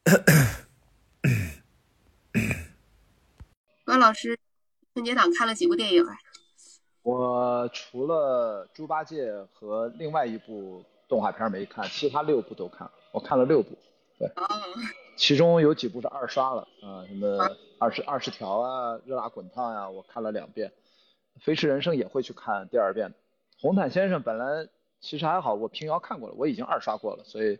[3.84, 4.38] 关老师，
[4.94, 6.16] 春节档看了几部电影啊？
[7.02, 13.76] 我除了猪八戒和另外一部动画片没看，其他六部都看了，我看了六部，
[14.18, 14.46] 对，哦，
[15.16, 20.72] 其中有几部是二刷了啊，什么二十二十条啊，热辣滚烫呀、我看了两遍，
[21.40, 23.12] 飞驰人生也会去看第二遍，
[23.60, 24.66] 红毯先生本来
[25.00, 27.58] 其实还好，我平遥看过了，我已经二刷过了，所以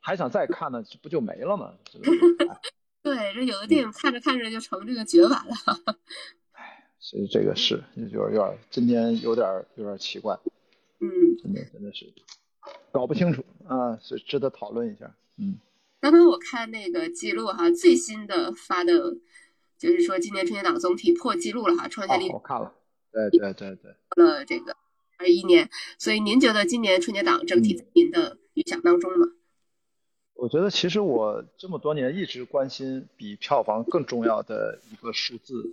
[0.00, 1.74] 还想再看呢，这不就没了吗？
[3.02, 5.54] 对，这有的电影看着看着就成这个绝版了。
[6.52, 9.46] 哎，其实这个是有点有点今天有点
[9.76, 10.38] 有点奇怪，
[11.00, 11.08] 嗯，
[11.42, 12.12] 真的真的是
[12.92, 15.14] 搞不清楚啊，是值得讨论一下。
[15.38, 15.58] 嗯，
[16.00, 19.16] 刚刚我看那个记录哈，最新的发的，
[19.78, 22.74] 就是说今年春节档总体破纪录了哈，创下哦历，我看了，
[23.12, 24.76] 对对对对，了这个
[25.16, 25.70] 二一年。
[25.98, 29.26] 所以您觉得今年春节档整体在您的预想当中吗？
[30.40, 35.70] 我觉得其实我这么多年一直关心比票房更重要的一个数字，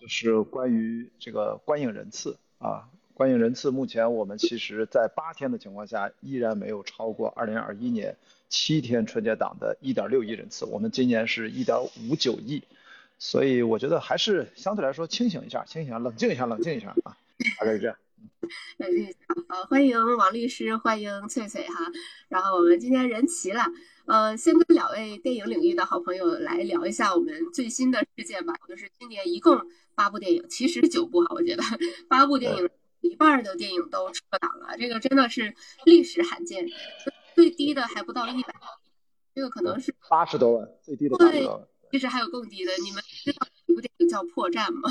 [0.00, 2.88] 就是关于这个观影人次啊。
[3.14, 8.16] 观影人次目前我们其实在八天的情况下，依然没有超过2021年
[8.48, 12.64] 七天春节档的1.6亿人次，我们今年是1.59亿，
[13.20, 17.16] 所以我觉得还是相对来说清醒一下，清醒一下，冷静一下，冷静一下啊，
[17.60, 17.96] 大概是这样。
[18.78, 18.86] 呃，
[19.48, 21.74] 好，欢迎王律师，欢迎翠翠哈。
[22.28, 23.62] 然后我们今天人齐了，
[24.10, 28.54] 呃，先跟两位电影领域的好朋友来聊一下我们最新的事件吧。
[28.68, 29.56] 就是今年一共
[29.94, 31.62] 八部电影，其实九部哈，我觉得
[32.08, 32.68] 八部电影，
[33.02, 36.66] 一半儿的电影都撤档了，这个真的是历史罕见，
[37.36, 38.52] 最低的还不到一百，
[39.32, 42.72] 这个可能是八十多万，最低的八十多万，其实还有更低的。
[42.84, 44.90] 你们知道有部电影叫《破绽》吗？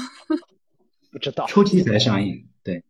[1.12, 1.46] 不知道。
[1.46, 2.86] 初期才上映，对。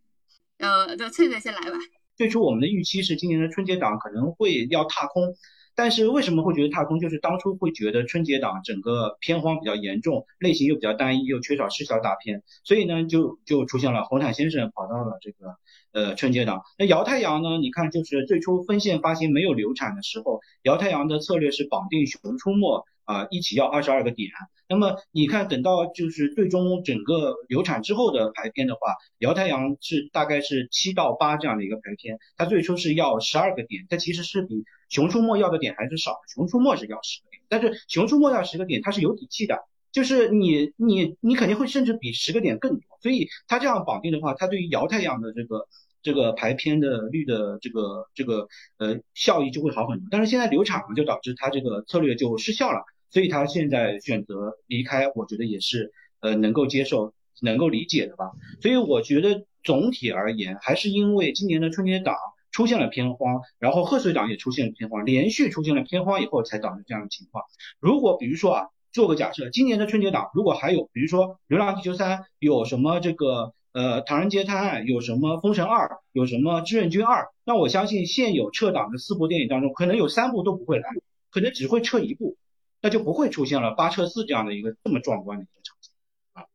[0.59, 1.79] 呃，对，翠翠先来吧。
[2.15, 5.35] 最初我们的预期是今年的春节档可能会要踏空，
[5.79, 6.99] 但是为什么会觉得踏空？
[6.99, 15.55] 就是当初会觉得春节档整个片荒比较严重，类型又比较单一，又缺少视效大片，所以呢就就出现了红毯先生跑到了这个
[15.93, 16.63] 呃春节档。
[16.77, 17.57] 那姚太阳呢？
[17.61, 24.29] 你看就是最初分线发行没有流产的时候，姚太阳的策略是绑定《熊出没》啊、一起要二十二个点。
[24.67, 39.57] 那么你看等到就是最终整个流产之后的排片的话，摇太阳是大概是七到八这样的一个排片，它最初是要十二个点，它其实是比熊出没要的点还是少，熊出没是要十个点，但是熊出没要十个点，它是有底气的，
[39.91, 45.67] 就是你你你肯定会甚至比十个点更多，所以它这样绑定的话，它对于摇太阳的这个
[46.03, 58.31] 这个排片的率的这个这个呃效益就会好很多，但是现在流产了，就导致它这个策略就失效了，所以他现在选择离开，我觉得也是呃能够接受、能够理解的吧。
[58.61, 62.15] 所以我觉得总体而言，还是因为今年的春节档
[62.51, 67.43] 出现了偏荒，然后贺岁档也出现了偏荒，连续出现了偏荒以后，才导致这样的情况。
[67.79, 80.89] 如果比如说啊，做个假设，今年的春节档如果还有，比如说《流浪地球三》，有什么这个呃《唐人街探案》，有什么《封神二》，有什么《志愿军二》，那我相信现有撤档的四部电影当中，可能有三部都不会来，
[81.29, 82.35] 可能只会撤一部。
[82.81, 85.91] 那就不会出现了八撤四这样的一个这么壮观的一个场景
[86.33, 86.45] 啊。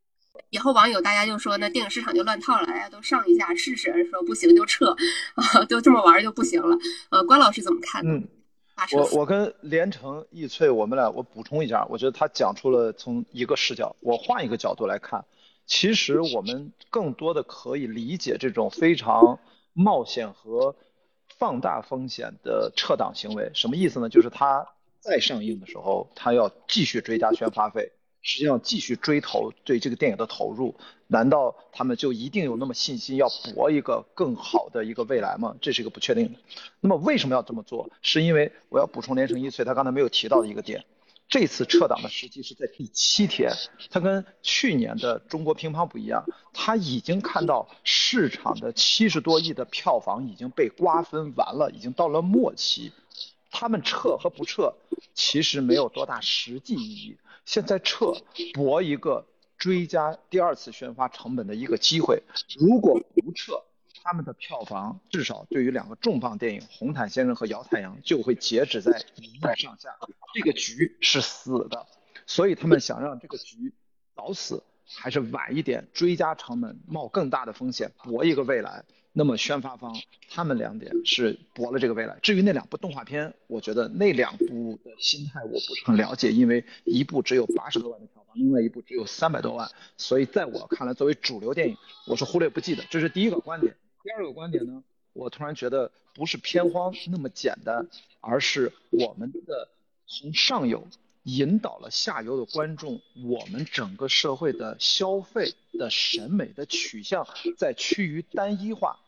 [0.50, 4.96] 以后网友大家就说，那电影市场就乱套了，大家都上一下试试，说不行就撤，
[5.34, 6.76] 啊，就这么玩就不行了。
[7.10, 8.12] 呃，关老师怎么看呢？
[8.12, 8.28] 嗯，
[8.74, 15.24] 八撤四我我跟连城、易翠，我们俩我补充一下，我觉得他讲出了从一个视角，我换一个角度来看，
[15.66, 19.38] 其实我们更多的可以理解这种非常
[19.72, 20.76] 冒险和
[21.38, 23.50] 放大风险的撤档行为。
[23.54, 24.08] 什么意思呢？
[24.08, 24.68] 就是他
[25.04, 27.92] 再上映的时候，他要继续追加宣发费，
[28.22, 30.74] 实际上继续追投对这个电影的投入。
[31.08, 35.54] 难道他们就一定有那么信心要搏一个更好的一个未来吗？
[35.60, 36.38] 这是一个不确定的。
[36.80, 37.90] 那么为什么要这么做？
[38.00, 40.86] 是因为我要补充连城一岁他刚才没有提到的一个点，
[41.28, 43.52] 这次撤档的时机是在第七天，
[43.90, 52.90] 它跟去年的中国乒乓不一样，他已经看到市场的七十多亿的票房已经被瓜分完了，已经到了末期，
[53.56, 54.74] 他们撤和不撤
[55.14, 58.12] 其实没有多大实际意义，现在撤
[58.52, 59.24] 搏一个
[59.56, 62.20] 追加第二次宣发成本的一个机会，
[62.58, 63.62] 如果不撤。
[64.06, 69.96] 他们的票房至少对于两个重磅电影《红毯先生》和《姚太阳》就会截止在一亿上下，
[70.34, 71.86] 这个局是死的，
[72.26, 73.72] 所以他们想让这个局
[74.14, 78.84] 早死还是晚一点，追加成本冒更大的风险搏一个未来。
[79.16, 79.94] 那么宣发方
[80.28, 82.18] 他们两点是搏了这个未来。
[82.20, 91.76] 至于那两部动画片，我觉得那两部的心态我不是很了解，因为一部只有八十多万的票房，另外一部只有三百多万，所以在我看来，作为主流电影，
[92.08, 92.84] 我是忽略不计的。
[92.90, 93.76] 这是第一个观点。
[94.02, 94.82] 第二个观点呢，
[95.12, 97.88] 我突然觉得不是片荒那么简单，
[98.20, 99.68] 而是我们的
[100.06, 100.88] 从上游
[101.22, 107.26] 引导了下游的观众，我们整个社会的消费的审美的取向
[107.56, 108.98] 在趋于单一化，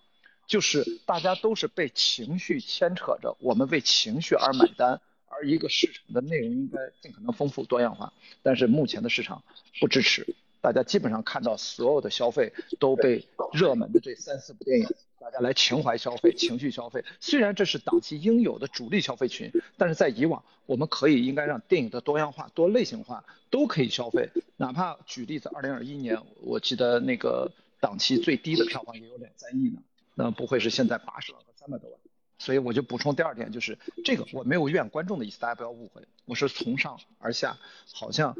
[0.46, 8.12] 就是大家都是被情绪牵扯着，我们为情绪而买单，而一个市场的内容应该尽可能丰富多样化，
[8.42, 9.42] 但是目前的市场
[9.80, 14.86] 不支持，大家基本上看到所有的消费都被热门的这三四部电影。
[15.18, 24.30] 大家来情怀消费、情绪消费，虽然这是档期应有的主力消费群，但是在以往，我们可以应该让电影的多样化、多类型化都可以消费。
[24.56, 27.50] 哪怕举例子，二零二一年，我记得那个
[27.80, 29.80] 档期最低的票房也有两三亿呢，
[30.16, 32.00] 那不会是现在八十万和三百多万。
[32.38, 37.56] 所以我就补充第二点，就是这个我没有怨观众的意思，大家不要误会，我是从上而下，
[37.94, 38.36] 好像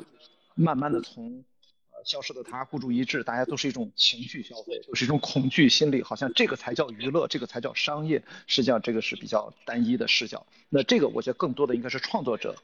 [0.56, 1.44] 慢慢的从。
[1.92, 8.22] 呃消失的他，孤注一掷，大家都是一种情绪消费，都是一种恐惧心理，好像这个才叫娱乐，这个才叫商业。
[8.46, 10.46] 实际上这个是比较单一的视角。
[10.68, 12.54] 那这个我觉得更多的应该是创作者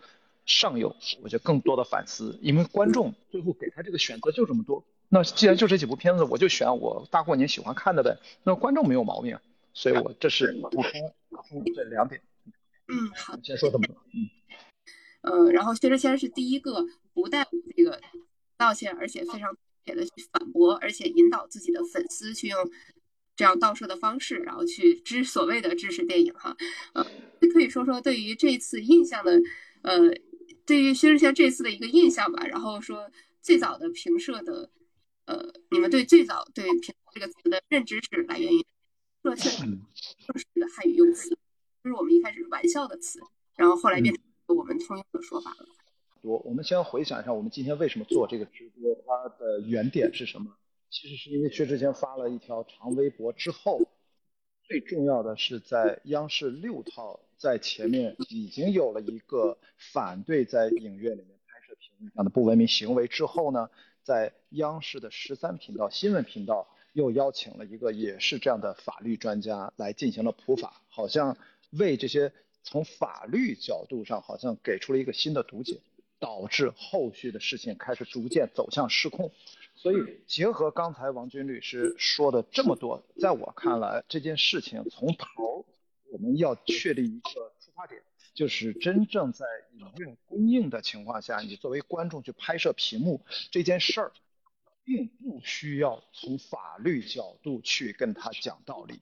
[0.45, 4.85] 上游，我觉得更多的反思，因为观众最后给他这个选择就这么多。
[5.13, 8.17] 那既然就这几部片子，我就选我大过年喜欢看的呗。
[8.43, 9.39] 那观众没有毛病，
[9.75, 12.23] 所以我这是补充补充这两点。
[12.89, 13.97] 嗯，好，先说这么多。
[14.15, 14.31] 嗯，
[15.21, 18.01] 呃，然后薛之谦是第一个不带这个。
[18.59, 22.71] 道歉，而且非常铁的去反驳，而且引导自己的粉丝去用
[23.35, 26.57] 这样倒射的方式，然后去支所谓的支持电影哈。
[26.93, 27.05] 呃，
[27.53, 29.33] 可以说说对于这次印象的，
[29.83, 30.15] 呃，
[30.65, 32.47] 对于薛之谦这次的一个印象吧。
[32.47, 33.11] 然后说
[33.41, 34.71] 最早的评社的，
[35.27, 38.67] 呃，你们对最早对评这个词的认知是来源于
[39.23, 43.21] 社测正式的汉语用词，就是我们一开始玩笑的词，
[43.57, 45.67] 然后后来变成我们通用的说法了。
[46.23, 50.57] 我，我们先回想一下，我们今天为什么做这个直播，它的原点是什么？
[50.91, 53.81] 其实是因为薛之谦发了一条长微博之后，
[54.65, 63.71] 最重要的是在央视六套在前面已经有了一个反对在影院里面拍摄屏幕上的不文明行为之后呢，
[64.03, 71.37] 在央视的十三频道新闻频道又邀请了一个也是这样的法律专家来进行了普法，好像
[71.71, 72.33] 为这些
[72.63, 75.81] 从法律角度上好像给出了一个新的读解。
[76.23, 79.33] 导致后续的事情开始逐渐走向失控，
[79.75, 85.67] 所以结合刚才王军律师说的这么多，在我看来，这件事情从头
[86.13, 88.01] 我们要确立一个出发点，
[88.35, 94.13] 就是真正在影院供应的情况下，你作为观众去拍摄屏幕这件事儿，
[94.85, 99.01] 并不需要从法律角度去跟他讲道理。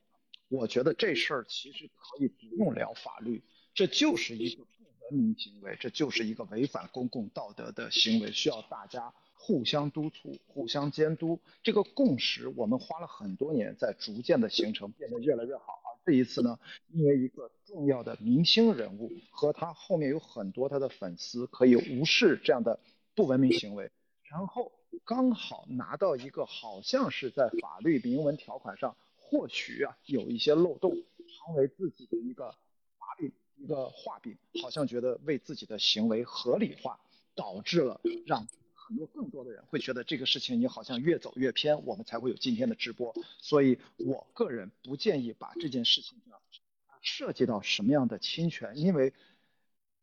[0.48, 3.42] 我觉得这事儿其实可以不用聊法律，
[3.74, 4.70] 这就是一个不。
[5.10, 11.40] 文明行为，这就是一个违反公共道德的行为，需要大家互相督促、互相监督。
[11.64, 15.89] 这个共识，我们花了很多年在逐渐的形成，变得越来越好。
[16.04, 16.58] 这一次呢，
[16.88, 22.80] 因为一个重要的明星人物和他后面有很多他的粉丝，可以无视这样的
[23.14, 23.90] 不文明行为，
[24.22, 24.72] 然后
[25.04, 32.54] 刚好拿到一个好像是在法律明文条款上或许啊有一些漏洞，成为自己的一个
[32.98, 33.32] 把柄。
[33.62, 36.98] 一个画饼，好像觉得为自己的行为合理化，
[37.34, 38.48] 导致了让
[38.90, 43.14] 很多更多的人会觉得这个事情你好像越走越偏，我们才会有今天的直播。
[43.38, 46.34] 所以我个人不建议把这件事情啊
[47.00, 49.12] 涉及到什么样的侵权，因为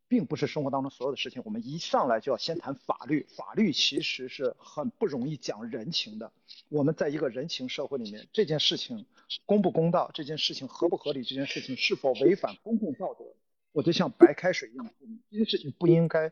[0.08, 3.28] 并不是生活当中所有的事情，我们一上来就要先谈法律。
[3.36, 6.32] 法律其实是很不容易讲人情的。
[6.70, 9.06] 我们在一个人情社会里面，这件事情
[9.46, 13.26] 公不公道，这件事情合不合理，这件事情是否违反公共道德？
[13.74, 14.90] 我就像白开水一样，
[15.30, 16.32] 这件事情不应该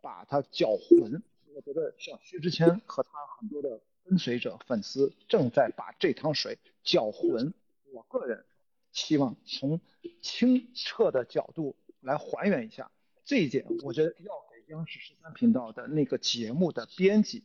[0.00, 1.20] 把它搅浑。
[1.54, 7.52] 我觉得像薛之谦和他很多的跟随者、粉丝正在把这汤水搅浑。
[7.92, 8.44] 我个人
[8.92, 9.80] 希望从
[10.20, 12.90] 清澈的角度来还原一下
[13.24, 13.66] 这一点。
[13.82, 17.42] 我觉得要给央视十三频道的那个节目的编辑，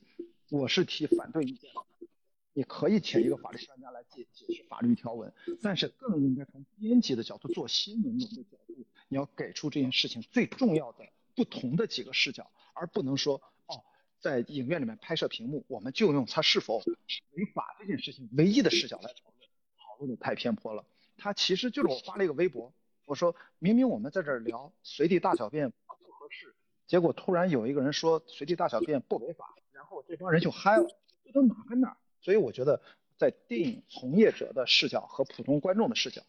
[0.50, 1.82] 我是提反对意见的。
[2.56, 8.86] 你可以请一个法律专家来解解释法律条文，但是更应该从编辑的角度、做新闻的角度。
[9.08, 11.06] 你要给出这件事情最重要的
[11.36, 13.42] 不同的几个视角，而不能说，
[14.24, 20.86] 在影院里面拍摄屏幕，我们就用它是否违法这件事情唯一的视角来讨论，讨论的太偏颇了。
[21.18, 22.74] 它其实就是我发了一个微博，
[23.06, 26.56] 我说明明我们在这儿聊随地大小便不合适，
[26.88, 30.88] 结果突然有一个人说随地大小便不违法，然后这帮人就嗨了，
[31.26, 31.98] 这都哪跟哪？
[32.22, 32.82] 所以我觉得
[33.18, 36.22] 在电影从业者的视角和普通观众的视角，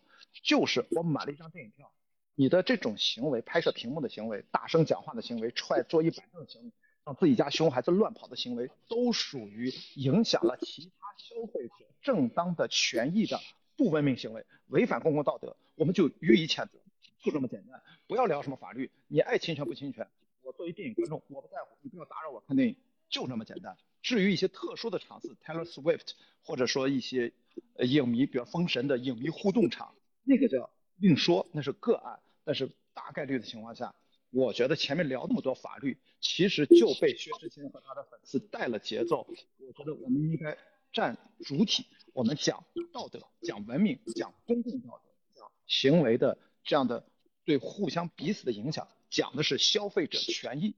[0.42, 1.92] 就是我买了一张电影票。
[2.34, 6.72] 你的这种行为，拍摄屏幕的行为，大声讲话的行为，踹桌椅板凳的行为，
[7.04, 13.38] 让自己家熊孩子乱跑的行为，都属于影响了其他消费者正当的权益的
[13.76, 16.78] 不文明行为，违反公共道德，我们就予以谴责，
[17.20, 17.82] 就这么简单。
[18.06, 20.06] 不要聊什么法律，你爱侵权不侵权，
[20.42, 20.72] 我作为。
[20.72, 22.76] 电影观众，我不在乎，你不要打扰我看电影，
[23.08, 23.76] 就这么简单。
[24.02, 27.32] 至于一些特殊的场次，Taylor Swift，或者说一些
[27.78, 29.94] 影迷，比如封神的影迷互动场，
[30.24, 32.18] 那个叫另说，那是个案。
[32.44, 33.94] 但是大概率的情况下，
[34.34, 39.24] 我觉得前面聊那么多法律，其实就被薛之谦和他的粉丝带了节奏。
[39.58, 40.58] 我觉得我们应该
[40.92, 47.06] 占主体，我们讲道德，讲文明，讲公共道德，讲行为的这样的
[47.44, 50.74] 对互相彼此的影响，讲的是消费者权益。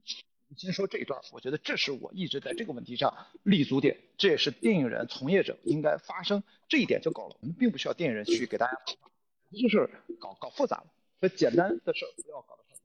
[0.55, 7.35] 先说这一段，我觉得这是我一直在这个问题上立足点，这也是电影人从业者应该发声这一点就够了。
[7.41, 8.79] 我们并不需要电影人去给大家，
[9.59, 10.85] 就是搞搞复杂了，
[11.19, 12.76] 所以简单的事不要搞得太。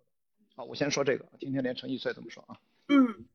[0.55, 2.57] 好，我先说这个，今天连陈一岁怎么说啊？
[2.89, 3.27] 嗯。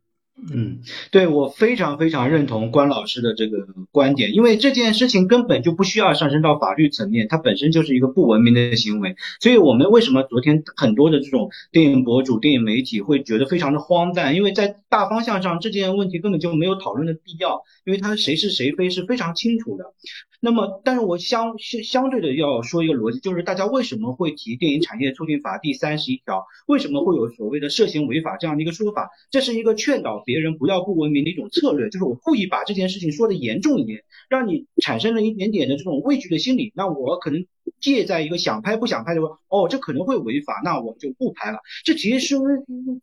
[0.53, 9.15] 嗯，对我非常非常认同关老师的这个观点，因为这件事情根本就不需要上升到法律层面，它本身就是一个不文明的行为。
[9.39, 14.35] 所以我们为什么昨天很多的这种电影博主、电影媒体会觉得非常的荒诞？
[14.35, 19.85] 因为在大方向上这件问题根本就没有讨论的必要，因为它谁是谁非是非常清楚的。
[20.39, 26.45] 那么，但是我相相相对的要说一个逻辑，就是大家为什么会提《电影产业促进法》第三十一条？
[26.67, 29.09] 为什么会有所谓的涉嫌违法这样的一个说法？
[29.31, 36.71] 这是一个劝导别人不要不文明的一种策略，就是我故意把这件事情说的严重一点，让你产生了一点点的这种畏惧的心理。
[36.75, 37.45] 那我可能
[37.79, 41.59] 借在一个想拍不想拍的说，哦，这可能会违法，那我就不拍了。
[41.83, 42.35] 这其实是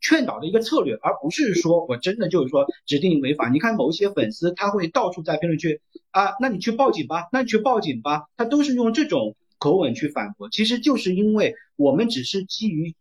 [0.01, 3.49] 劝导的一个策略，而不是说我真的就是说指定违法。
[3.49, 5.81] 你看某一些粉丝，他会到处在评论区
[6.11, 7.29] 啊，那你去报警吧。
[7.33, 12.95] 那你去报警吧，他都是用这种口吻去反驳，其实就是因为我们只是基于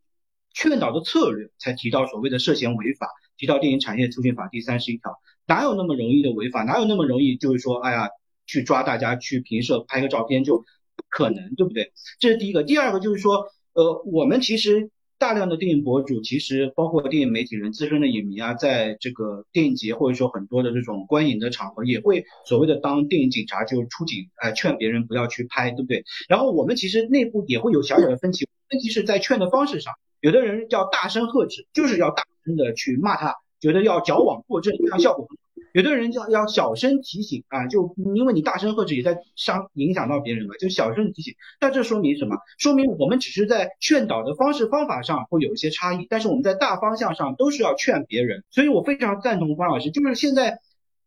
[0.53, 8.09] 劝导的策略才提到所谓的涉嫌违法，提到电影产业促进法第三十一条，哪有那么容易的违法，哪有那么容易就是说，哎呀，
[8.45, 10.63] 去抓大家去评摄拍个照片就
[11.09, 11.91] 可能，对不对？
[12.19, 14.89] 这是第一个，第二个就是说，呃，我们其实。
[15.19, 26.03] 大量的电影博主，其实包括电影媒体人、资深的影迷啊，在这个电影节或者说很多的这种观影的场合，也会所谓的当电影警察，就出警，哎，劝别人不要去拍，对不对？
[26.27, 35.25] 然后我们其实内部也会有小小的分歧，分歧是在劝的方式上，有的人要大声喝止，就是要大声的去骂他，觉得要矫枉过正，这样效果。
[35.73, 41.33] 有的人叫要小声提醒啊，就因为你大声喝止也在伤影响到别人嘛，就小声提醒。
[41.59, 42.37] 但这说明什么？
[42.59, 48.43] 说明我们只是在劝导的方式方法上会有一些差异，但是我们在大方向上都是要劝别人。
[48.51, 50.59] 所以我非常赞同方老师，就是现在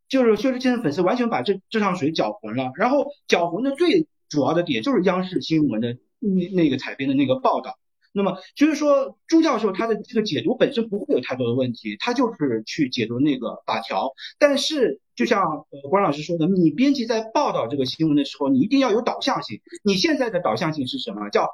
[0.08, 7.78] 就是薛之谦的粉丝完全把这这趟水搅浑了，然后搅浑的最主要的点就是央视新闻的那那个采编的那个报道。
[8.16, 14.10] 那么就是说，朱教授他的这个解读本身不会有太多的问题，他就是去解读那个法条。
[14.38, 19.60] 但是就像呃关老师说的，你编辑在报道这个新闻的时候，你一定要有导向性。
[19.84, 21.28] 你现在的导向性是什么？
[21.28, 21.50] 叫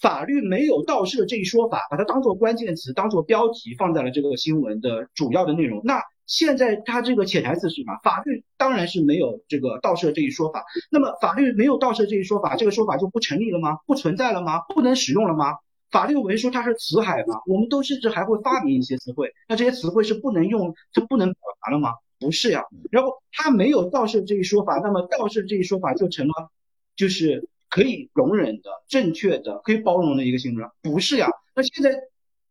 [0.00, 5.82] 法律没有盗摄这一说法，把它当做关键词，当做标题放在了这个新闻的主要的内容。
[5.84, 7.98] 那现在它这个潜台词是什么？
[8.02, 10.64] 法律当然是没有这个盗摄这一说法。
[10.90, 13.78] 那么法律没有盗摄这一说法，这个说法就不成立了吗？
[13.86, 14.60] 不存在了吗？
[14.72, 15.54] 不能使用了吗？
[15.90, 21.90] 法律文书它是词海嘛，我们都甚至还会发明一些词汇，那这些词汇是不能用，就不能表达了吗？
[22.20, 22.64] 不是呀。
[22.90, 26.50] 然后它没有盗摄这一说法，那么盗摄这一说法就成了
[26.94, 30.72] 就是可以容忍的、正确的、可以包容的一个性质了？
[30.82, 31.28] 不是呀。
[31.54, 31.90] 那现在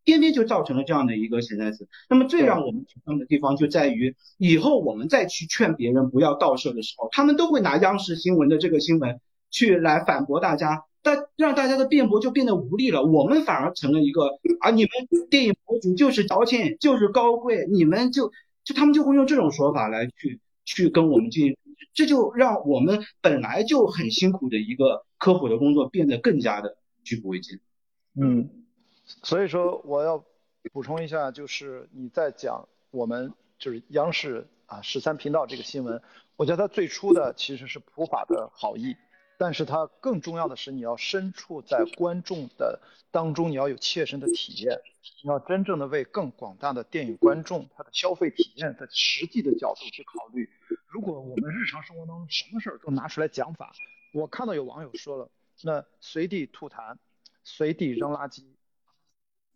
[0.04, 1.88] 偏偏就造成了这样的一个潜台词。
[2.10, 9.20] 那么最让我们沮丧的地方就在于，以后我们再去劝别人不要盗摄的时候，他们都会拿央视新闻的这个新闻
[9.52, 10.86] 去来反驳大家。
[11.08, 14.92] 但让大家的辩驳就变得无力了，我们反而成了一个啊，你们
[15.30, 18.34] 电影博主就是矫情，就是高贵，你们就
[18.66, 21.58] 就他们就会用这种说法来去去跟我们进行，
[21.94, 27.62] 这就让我们本来就很辛苦的一个科普的工作变得更加的举步维艰。
[28.20, 28.50] 嗯，
[29.24, 30.26] 所以说我要
[30.74, 36.02] 补充一下，就是你在讲我们就是央视啊十三频道这个新闻，
[36.36, 38.98] 我觉得它最初的其实是普法的好意。
[39.38, 44.82] 但是它更重要的是，你要身处在观众的当中，你要有切身的体验，
[45.24, 50.50] 你要真正的为更广大的电影观众他的消费体验的实际的角度去考虑。
[50.88, 53.72] 如果我们日常生活当中什么事儿都拿出来讲法，
[54.14, 55.30] 我看到有网友说了，
[55.62, 56.98] 那随地吐痰、
[57.44, 58.44] 随地扔垃圾、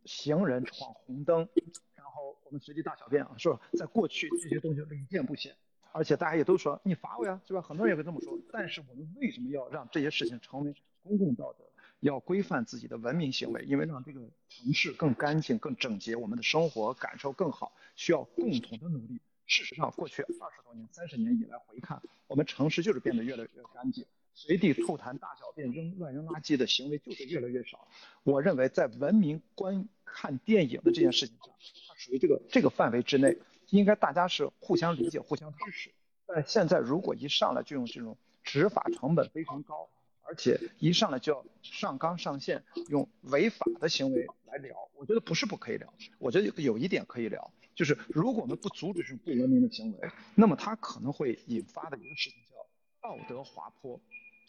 [0.06, 1.50] 行人闯红灯，
[1.96, 3.60] 然后我们随地大小便啊，是吧？
[3.74, 5.56] 在过去这些东西屡见不鲜。
[5.94, 7.62] 而且大家也都说你罚我呀，对吧？
[7.62, 8.38] 很多人也会这么说。
[8.52, 11.66] 但是我们为什么要让这些事情成为公共道德？
[12.00, 14.20] 要规范自己的文明行为，因为让这个
[14.50, 19.22] 城市更干净、更整洁，我们的生活感受更好，需要共同的努力。
[19.46, 27.88] 事实上，过去二十多年、三十年以来回看，我们城市就是变得越来越干净，随地吐痰、大小便、扔乱扔垃圾的行为就是越来越少。
[28.24, 31.50] 我认为，在文明观看电影的这件事情上，
[31.88, 33.38] 它属于这个这个范围之内，
[33.72, 35.92] 应该大家是互相理解、互相支持。
[36.28, 39.90] 但现在如果一上来就用这种执法成本非常高，
[40.22, 52.56] 而且一上来就要上纲上线，用违法的行为来聊，我觉得不是不可以聊，我觉得有一点可以聊，就是如果我们不阻止这种不文明的行为，那么它可能会引发的一个事情叫
[53.02, 54.00] 道德滑坡。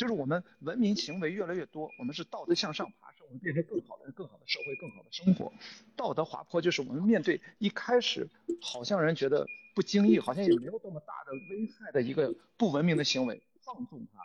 [0.03, 5.53] 就是我们文明行为越来越多，我们是道德向上爬升，我们变成更好的人、更好的社会、更好的生活。
[5.95, 8.29] 道德滑坡就是我们面对一开始
[8.61, 14.19] 好像人觉得不经意，好像也没有这么大的危害的一个不文明的行为，放纵它，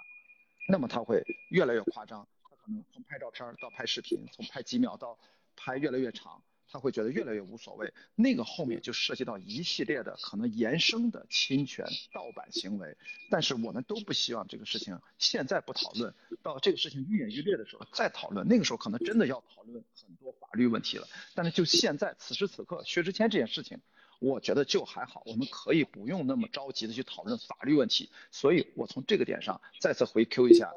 [0.67, 2.27] 那么它会越来越夸张。
[2.41, 5.19] 它可能从拍照片到拍视频，从拍几秒到
[5.55, 6.41] 拍越来越长。
[6.69, 12.97] 他会觉得越来越无所谓，那个后面就涉及到一系列的可能延伸的侵权、盗版行为，
[13.29, 21.07] 但是我们都不希望这个事情现在不讨论，到这个事情愈演愈烈的时候再讨论，那个时候可能真的要讨论很多法律问题了。
[21.33, 23.79] 但是就现在此时此刻，薛之谦这件事情，
[24.19, 28.09] 我觉得就还好，我们可以不用那么着急的去讨论法律问题。
[28.31, 30.73] 所以我从这个点上再次回 Q 一下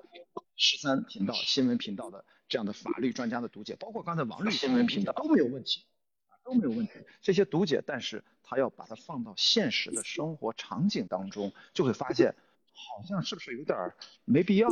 [0.57, 2.25] 十三频道新闻频道的。
[2.51, 5.85] 这样的法律专家的读解，包括刚才王律新闻频道都没有问题，
[6.29, 6.93] 啊都没有问题。
[7.23, 12.35] 这些读解，但是他要把它放到现实的生活场景当中，就会发现
[12.73, 14.69] 好像是不是有点没必要？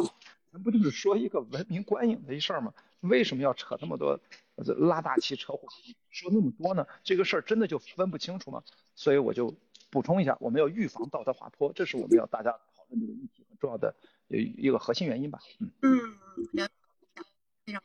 [0.50, 2.75] 咱不就是说一个文明观影的一事儿吗？
[3.00, 4.18] 为什么要扯那么多
[4.56, 6.85] 拉大旗扯火旗，说那么多呢？
[7.04, 8.61] 这个事儿真的就分不清楚吗？
[8.97, 9.54] 所以我就
[9.88, 13.94] 补充一下，我们要预防道德滑坡，这是我们要大家讨论这个议题很重要的
[14.26, 15.38] 一个核心原因吧。
[15.82, 16.00] 嗯
[16.54, 16.68] 嗯。
[17.68, 17.82] 非常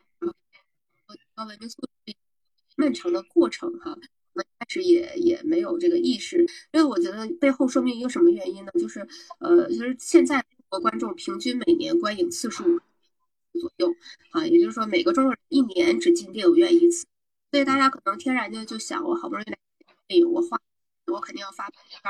[1.35, 2.15] 高文明素质
[2.77, 3.97] 漫长的过程哈，
[4.33, 6.39] 一开始也也没有这个意识，
[6.71, 8.71] 因为我觉得背后说明一个什么原因呢？
[8.79, 9.05] 就是
[9.39, 12.63] 呃，其实现在中国观众平均每年观影次数
[13.51, 13.93] 左右
[14.31, 17.05] 啊，也就是说每个中国人一年只进电影院一次，
[17.51, 19.57] 所以大家可能天然的就想，我好不容易来
[20.07, 20.57] 电影，我花
[21.07, 22.01] 我肯定要发朋友圈，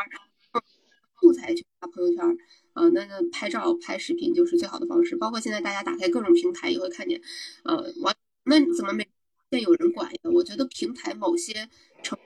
[1.19, 2.37] 素材去发朋友圈，
[2.73, 7.21] 呃，那那拍照拍视频就是最好的方式，包括现在大家打开各种平台也会看见，
[7.63, 8.13] 呃，我。
[8.45, 9.07] 那怎么没
[9.51, 10.19] 见有人管呀？
[10.23, 11.69] 我觉得平台某些
[12.01, 12.19] 成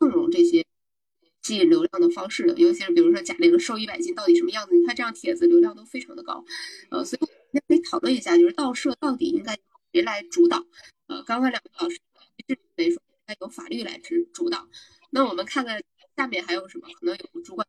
[0.00, 0.66] 纵容这些
[1.42, 4.74] 吸引流量的方式的，尤其是比如说贾玲瘦一百斤到底什么样子？
[4.74, 6.44] 你看这样帖子流量都非常的高，
[6.90, 9.56] 呃，所以也可以讨论一下，就是盗摄到底应该
[9.92, 10.66] 谁来主导？
[11.06, 12.00] 呃，刚刚两位老师
[12.36, 14.68] 一致认为说应该由法律来主主导。
[15.10, 15.80] 那我们看看
[16.16, 16.88] 下面还有什么？
[16.98, 17.64] 可能有主管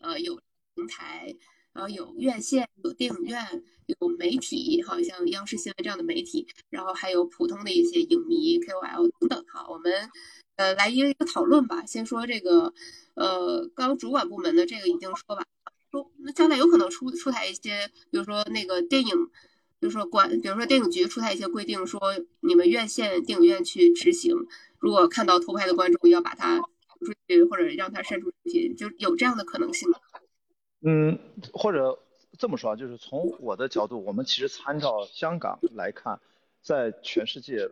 [0.00, 0.38] 呃，有
[0.78, 1.34] 平台。
[1.74, 9.44] 然后有院线，有电影院，有媒体，好像央视新闻这样的媒体，然后还有普通的一些影迷、KOL 等等。
[9.46, 10.10] 哈，我们
[10.56, 11.86] 呃来一个一个讨论吧。
[11.86, 12.72] 先说这个，
[13.14, 15.44] 呃，刚主管部门的这个已经说完了，
[15.92, 19.26] 说那将来有可能出出台一些，比如说那个电影，
[19.78, 22.00] 比如说管，比如说电影局出台一些规定，说
[22.40, 24.34] 你们院线电影院去执行，
[24.80, 29.98] 如果看到偷拍的观众，要把他出去或者让他删除视频，就有这样的可能性吗？
[30.80, 31.18] 嗯，
[31.52, 31.98] 或者
[32.38, 36.20] 这么说啊，就是从我的角度，我们其实参照香港来看，
[36.62, 37.68] 在全世界，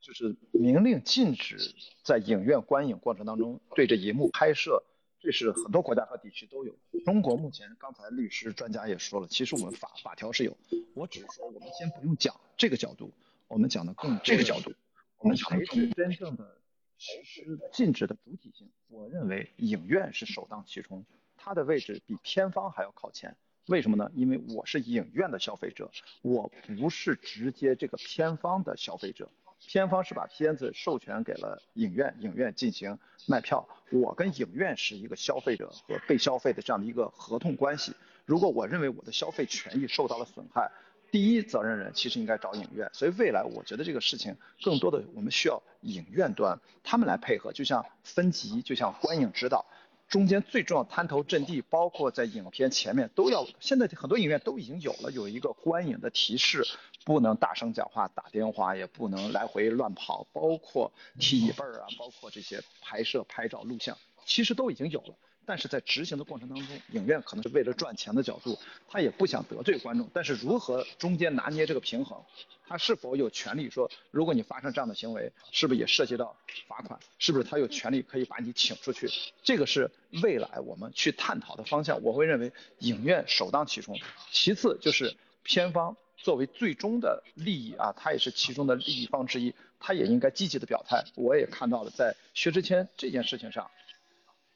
[0.00, 1.56] 就是明令禁止
[2.04, 4.84] 在影院观影过程当中对着荧幕拍摄，
[5.18, 6.76] 这是很多国家和地区都有。
[7.04, 10.56] 中国目前刚才律师专家也说了，其实我们法法条是有，
[10.94, 13.12] 我只是说我们先不用讲这个角度，
[13.48, 14.72] 我们讲的更这个角度，
[15.18, 16.56] 我们谁是真正的
[16.98, 18.70] 实施禁止的主体性？
[18.88, 21.04] 我认为影院是首当其冲。
[21.44, 24.10] 它的位置比片方还要靠前，为什么呢？
[24.14, 25.90] 因为我是影院的消费者，
[26.22, 29.28] 我不是直接这个片方的消费者。
[29.66, 37.92] 片方是把片子授权给了影院，影院进行卖票，我跟影院是一个消费者和被消费的这样的一个合同关系。
[38.24, 40.70] 如果我认为我的消费权益受到了损害，
[41.10, 42.88] 第一责任人其实应该找影院。
[42.94, 49.66] 所以未来我觉得这个事情更多的我们需要影院端他们来配合，就像分级，就像观影指导。
[50.08, 53.46] 中间最重要滩头阵地，包括在影片前面都要。
[53.58, 56.64] 现在很多影院都已经有了，有一个观影的提示，
[57.04, 65.14] 不能大声讲话、打电话，也不能来回乱跑，包括踢椅背儿啊，包括这些拍摄、拍照、录像，其实都已经有了。
[65.46, 70.08] 但是在执行的过程当中，影院可能是为了赚钱的角度，他也不想得罪观众。
[70.12, 72.22] 但是如何中间拿捏这个平衡，
[72.66, 76.98] 他是否有权利说，如果你发生这样的行为，是不是也涉及到罚款？
[77.18, 79.08] 是不是他有权利可以把你请出去？
[79.42, 79.90] 这个是
[80.22, 82.02] 未来我们去探讨的方向。
[82.02, 83.98] 我会认为影院首当其冲，
[84.30, 91.04] 其次就是片方作为最终的利益啊，他也是其中的利益方之一，他也应该积极的表态。
[91.14, 93.70] 我也看到了在薛之谦这件事情上。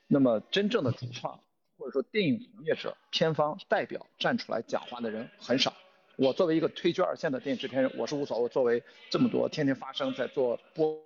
[0.09, 1.39] 那么真正的主创
[1.77, 5.73] 或者说电影从业者、片方代表站出来讲话的人很少。
[6.17, 8.49] 我作为一个退居二线的电影制片人，我是无所谓。
[8.49, 11.01] 作为这么多天天发生在做播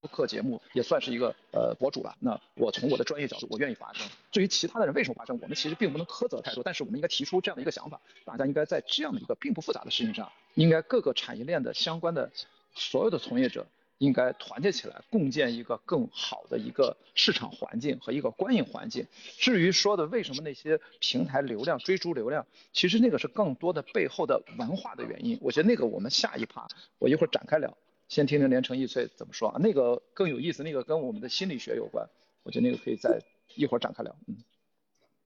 [0.00, 2.16] 播客节目，也算是一个呃博主吧。
[2.18, 4.10] 那我从我的专业角度，我愿意发声。
[4.32, 12.32] 至于其他的人为什么发声，我们其实并不能苛责太多，但是我们应该提出这样的一个想法：大家应该在这样的一个并不复杂的事情上，应该各个产业链的相关的
[12.74, 13.64] 所有的从业者
[14.02, 19.06] 应该团结起来，共建一个更好的一个市场环境和一个观影环境。
[19.38, 25.38] 至于说的为什么那些平台流量追逐流量，其实那个是更多的背后的文化的原因。
[25.40, 26.66] 我觉得那个我们下一趴
[26.98, 29.60] 我一会儿展开聊，先听听连城易翠怎么说啊？
[29.60, 32.04] 那个更有意思，那个跟我们的心理学有关，
[32.42, 33.20] 我觉得那个可以再
[33.54, 34.16] 一会儿展开聊。
[34.26, 34.42] 嗯，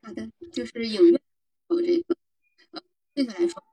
[0.02, 1.18] 好的，就是影院
[1.70, 2.16] 有这个，
[2.72, 2.82] 呃，
[3.14, 3.65] 对他来说。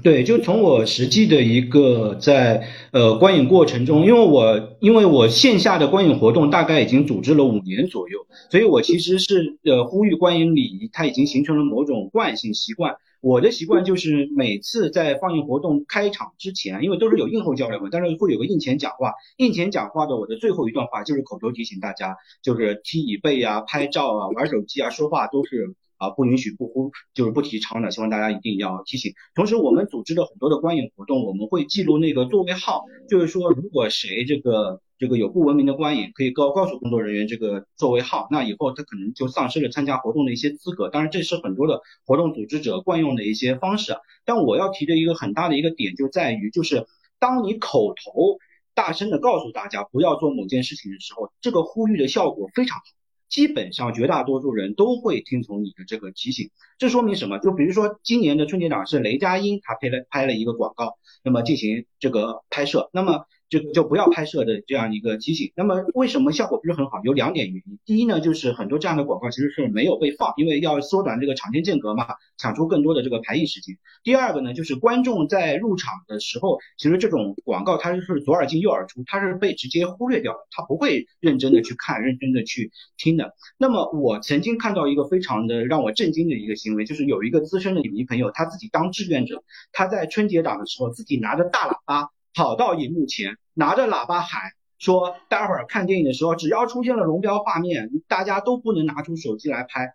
[0.00, 12.96] 对，就从我实际的一个在呃观影过程中，因为我因为我线下的观影活动大概已经组织了五年左右，所以我其实是呃呼吁观影礼仪，它已经形成了某种惯性习惯。
[13.20, 19.12] 我的习惯就是每次在放映活动开场之前，因为都是有映后交流嘛，但是会有个映前讲话。
[19.36, 25.74] 映前讲话的我的最后一段话就是口头提醒大家，就是踢椅背啊、拍照啊、玩手机啊、说话都是。
[26.02, 29.12] 啊，不允许不呼，就是不提倡的，希望大家一定要提醒。
[29.36, 40.88] 同时，我们组织的很多的观影活动，我们会记录那个座位号，就是说，如果谁这个这个有不文明的观影，可以告告诉工作人员这个座位号，那以后他可能就丧失了参加活动的一些资格。
[40.88, 43.94] 当然，这是很多的活动组织者惯用的一些方式。
[44.24, 46.84] 但我要提的一个很大的一个点就在于，就是
[47.20, 48.38] 当你口头
[48.74, 52.84] 大声的告诉大家不要做某件事情的时候，这个呼吁的效果非常好。
[53.32, 57.38] 基本上绝大多数人都会听从你的这个提醒，这说明什么？
[57.38, 63.24] 就比如说今年的春节档是雷佳音他拍了拍了一个广告，那么进行这个拍摄，那么。
[63.52, 65.52] 就就不要拍摄的这样一个提醒。
[65.54, 67.02] 那么为什么效果不是很好？
[67.04, 67.78] 有两点原因。
[67.84, 72.06] 第一呢，就是很多这样的广告其实是没有被放，因为要缩短这个场间间隔嘛，
[72.38, 73.76] 抢出更多的这个排异时间。
[74.02, 83.34] 第二个呢，就是观众在入场的时候，其实这种广告它是左耳进右耳出，它是被直接忽略掉的，他不会认真的去看，认真的去听的。
[83.58, 92.08] 那么我曾经看到一个非常的让我震惊的一个行为，就是有一个资深的影迷朋友，他自己当志愿者，他在春节档的时候自己拿着大喇叭。
[92.34, 99.94] 跑到荧幕前，拿着喇叭喊说：“待会儿看电影的时候，只要出现了龙标画面，大家都不能拿出手机来拍。”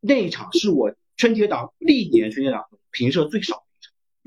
[0.00, 3.62] 那一场是我春节档历年春节档评射最少的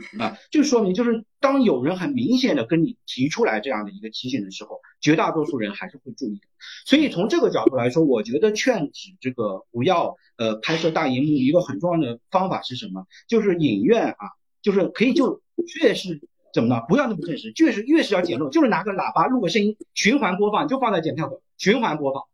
[0.06, 6.48] 一场啊，就说明就是当有人很明显的跟你提出来这样的一个提醒的时候，绝大多数人还是会注意的。
[6.86, 13.06] 所以从这个角度来说，我觉得劝止这个不要呃拍摄大荧幕一个很重要的方法是什么？
[13.28, 16.22] 就是影院啊，就是可以就确实。
[16.54, 16.82] 怎么呢？
[16.88, 22.30] 不要那么正式，越是越是要简陋，就是拿个喇叭录个声音，循环播放，就放在检票口，循环播放，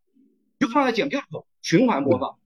[0.60, 2.38] 就放在检票口，循环播放。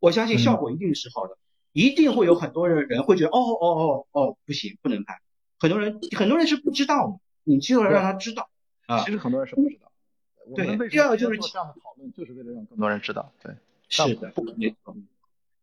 [0.00, 1.36] 我相信效果一定是好的，
[1.72, 5.20] 一定会有很多人人会觉得，哦哦哦哦，不行，不能拍。
[5.60, 8.48] 很多人很多人是不知道的，你就要让他知道
[8.86, 9.04] 啊。
[9.04, 9.92] 其实很多人是不知道。
[10.56, 13.32] 对，第二个就是这样的讨论，就是为了让更多人知道。
[13.40, 13.54] 对，
[13.88, 14.74] 是的，不可能。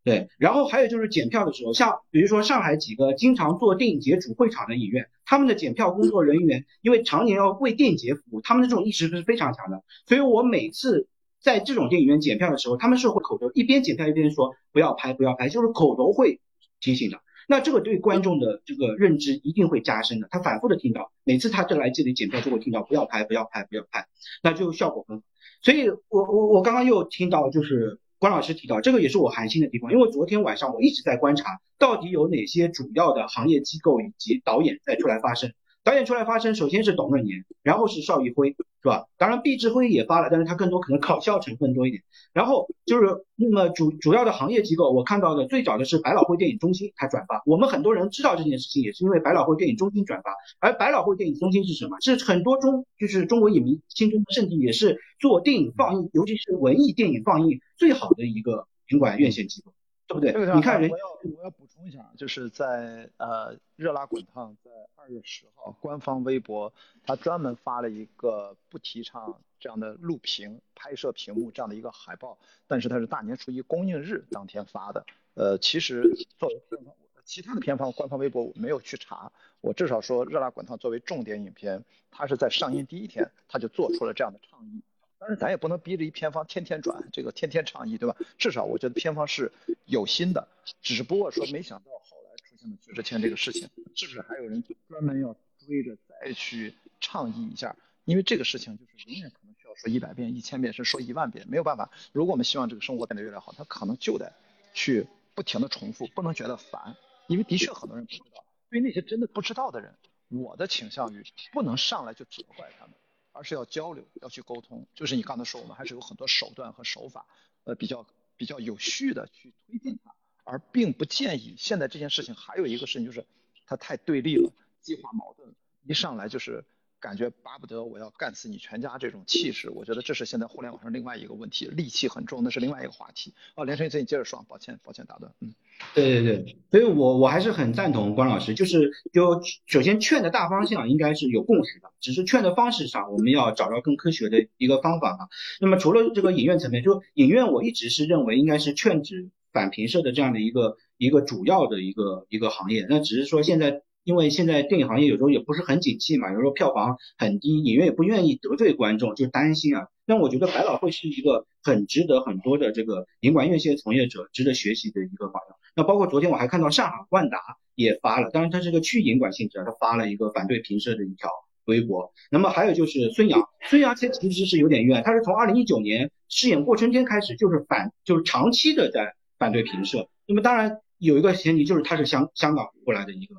[0.02, 9.84] 对，然后还有就是检票的时候，像比如说上海几个经常做电影节主会场的影院，他们的检票工作人员因为常年要为电影节服务，他们的这种意识是非常强的。
[10.08, 11.10] 所以我每次
[11.42, 16.40] 在这种电影院检票的时候，他们是会口头一边检票一边说不要拍，不要拍，就是口头会
[16.80, 17.20] 提醒的。
[17.48, 24.08] 那这个对观众的这个认知一定会加深的，他反复的听到，每次他就来这里检票就会听到不要拍，不要拍，不要拍，
[24.42, 25.24] 那就效果很好。
[25.62, 28.00] 所以我我我刚刚又听到就是。
[28.20, 35.54] 关老师提到，这个也是我寒心的地方，因为昨天晚上我一直在观察，到底有哪些主要的行业机构以及导演在出来发声。
[35.84, 38.50] 导演出来发声，首先是董润年，然后是邵艺辉，
[38.84, 39.08] 是吧？
[39.18, 42.04] 当然毕志辉也发了，但是他更多可能搞笑成分多一点。
[42.34, 47.42] 然后就是那么主主要的行业机构，我看到的最早的是百老汇电影中心，他转发。
[47.46, 50.36] 我们很多人知道这件事情，也是因为百老汇电影中心转发。
[50.60, 51.98] 而百老汇电影中心是什么？
[52.02, 59.74] 是很多中就是中国影迷心中的圣地，也是做电影放映，尤其是文艺电影放映最好的一个品管院线机构。
[60.10, 60.56] 对不对？
[60.56, 75.06] 你看，我要我要补充一下，就是在呃热辣滚烫在二月十号官方微博，他专门发了一个不提倡这样的录屏拍摄屏幕这样的一个海报，但是它是大年初一公映日当天发的。
[75.36, 76.02] 呃，其实
[76.40, 84.82] 作为片方，其他的片方官方微博我没有去查，我至少说热辣滚烫作为重点影片，它是在上映第一天它就做出了这样的倡议。
[85.20, 88.16] 但是咱也不能逼着一偏方天天转，这个天天倡议，对吧？
[88.38, 89.52] 至少我觉得片方是
[89.86, 90.48] 有心的，
[90.82, 95.36] 只不过说没想到后来出现了薛之谦这个事情，是不是还有人专门要
[95.68, 97.76] 追着再去倡议一下？
[98.06, 101.92] 因为这个事情就是永远可能需要说一百遍、一千遍，甚至说一万遍，没有办法。
[102.12, 104.34] 如果我们希望这个生活变得越来越好，他可能就得
[104.74, 105.06] 去
[105.36, 106.96] 不停的重复，不能觉得烦，
[107.28, 108.44] 因为的确很多人不知道。
[108.70, 109.94] 对于那些真的不知道的人，
[110.30, 112.96] 我的倾向于不能上来就责怪他们。
[113.32, 114.88] 而是要交流，要去沟通。
[114.94, 117.26] 就是你刚才说，我们还是有很多手段和手法，
[117.64, 118.06] 呃，比较
[118.38, 120.14] 比较有序的去推进它，
[120.44, 123.26] 而并不建议现在这件事情还有一个事情就是
[123.66, 125.54] 它太对立了，激化矛盾，
[125.86, 126.66] 一上来就是。
[127.00, 133.34] 感觉巴不得我要干死你全家这种气势，我觉得这是现在互联网上另外一个问题，戾气很重，那是另外一个话题。
[133.56, 135.32] 哦，连晨，你接着说，抱歉，抱歉打断。
[135.40, 135.54] 嗯，
[135.94, 145.30] 对对对，所以我我还是很赞同关老师，就是就首先劝的大方向应该是有共识的，只是劝的方式上我们要找到更科学的一个方法啊。
[145.62, 153.84] 那么除了这个影院层面，就影院我一直是认为应该是劝止反频射的这样的一个一个主要的一个一个行业，那只是说现在。
[154.10, 159.86] 因为现在电影行业有时候也不是很景气嘛，有时候票房很低，影院也不愿意得罪观众，就担心啊。
[160.04, 165.56] 那我觉得百老汇是一个很值得很多的这个影管院线从业者值得学习的一个榜样。
[165.76, 167.38] 那包括昨天我还看到上海万达
[167.76, 171.30] 也发了，当然它是个去影管性质，它发了一个反对评社的一条
[171.66, 172.12] 微博。
[172.32, 180.10] 那么还有就是孙杨，孙杨其实其实是有点冤，他是从二零一九年饰演过春天开始就是反，就是长期的在反对评社。
[180.26, 183.36] 那么当然有一个前提就是他是香香港过来的一个。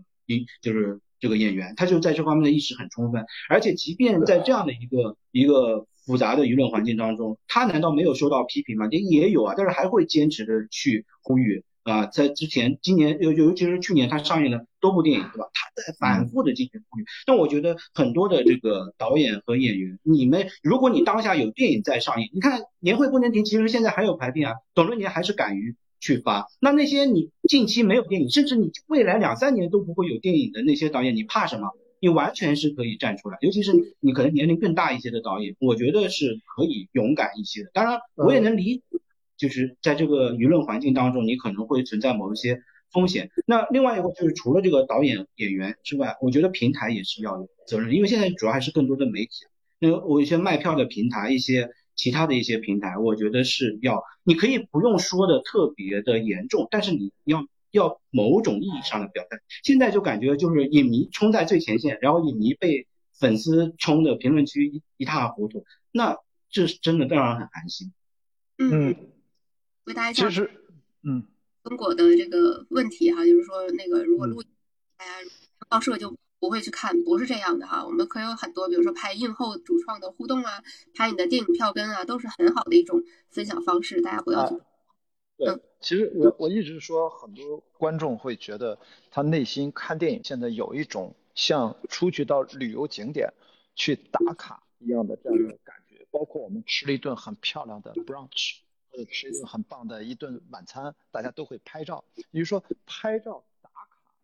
[0.62, 8.88] 就是这个演员，他就在这方面的意识很充分，而且即便在这样的一个一个复杂的舆论环境当中，他难道没有受到批评吗？
[8.90, 12.06] 也也有啊，但是还会坚持的去呼吁啊。
[12.06, 15.50] 在之前，今年尤尤其是去年，他上映了多部电影，对吧？
[15.52, 17.04] 他在反复的进行呼吁。
[17.26, 25.76] 但我觉得很多的这个导演和演员，你们如果你当下有电影在上映，你看年会不能停，其实现在还有排片啊，董润年还是敢于。
[26.00, 31.68] 去发，那那些你近期没有电影，甚至你未来两三年都不会有电影的那些导演，你怕什么？
[32.00, 37.70] 你完全是可以站出来，尤其是你可能年龄更大一些的导演，我觉得是可以勇敢一些的。
[37.74, 38.82] 当然，我也能理解，
[39.36, 43.30] 就是在这个舆论环境当中，你可能会存在某一些风险。
[43.44, 49.30] 那另外一个就是除了这个导演演员之外，我觉得平台也是要有责任，因为现在主要还是更多的媒体，
[49.78, 51.68] 那我一些卖票的平台一些。
[52.00, 59.36] 其他的一些平台，我觉得是要，你可以不用说的特别的严重，但是你要要某种意义上的表态。
[59.62, 66.16] 现在就感觉就是影迷冲在最前线，然后影迷被粉丝冲的评论区一一塌糊涂，那
[66.48, 67.92] 这是真的让人很寒心。
[68.56, 68.96] 嗯，
[69.84, 70.50] 回答一下，其实，
[71.02, 71.26] 嗯，
[71.64, 74.42] 中国的这个问题哈，就是说那个如果录，
[74.96, 75.10] 大家
[75.68, 76.16] 报社就。
[76.40, 77.84] 不会去看，不是这样的哈。
[77.84, 80.62] 我们可以有很多，比如说拍映后主创的互动啊，
[80.94, 84.00] 拍你的电影票根啊，都是很好的一种分享方式。
[84.00, 84.56] 大家不要去。
[85.36, 88.78] 对，其实我我一直说，很多观众会觉得
[89.10, 93.32] 他内心看电影现在有一种像出去到旅游景点
[93.74, 96.06] 去打卡一样的这样的感觉。
[96.10, 98.56] 包括我们吃了一顿很漂亮的 brunch，
[98.90, 102.04] 或者吃一顿很棒的一顿晚餐，大家都会拍照。
[102.16, 103.44] 也就是说，拍照。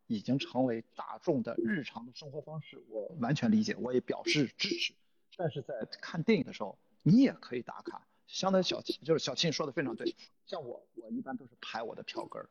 [0.06, 4.94] 已经成为大众的日常的生活方式，我完全理解，我也表示支持。
[5.36, 8.06] 但是在看电影的时候，你也可以打卡。
[8.26, 10.16] 相当于小，就是小庆说的非常对。
[10.46, 12.48] 像我，我一般都是拍我的票根儿，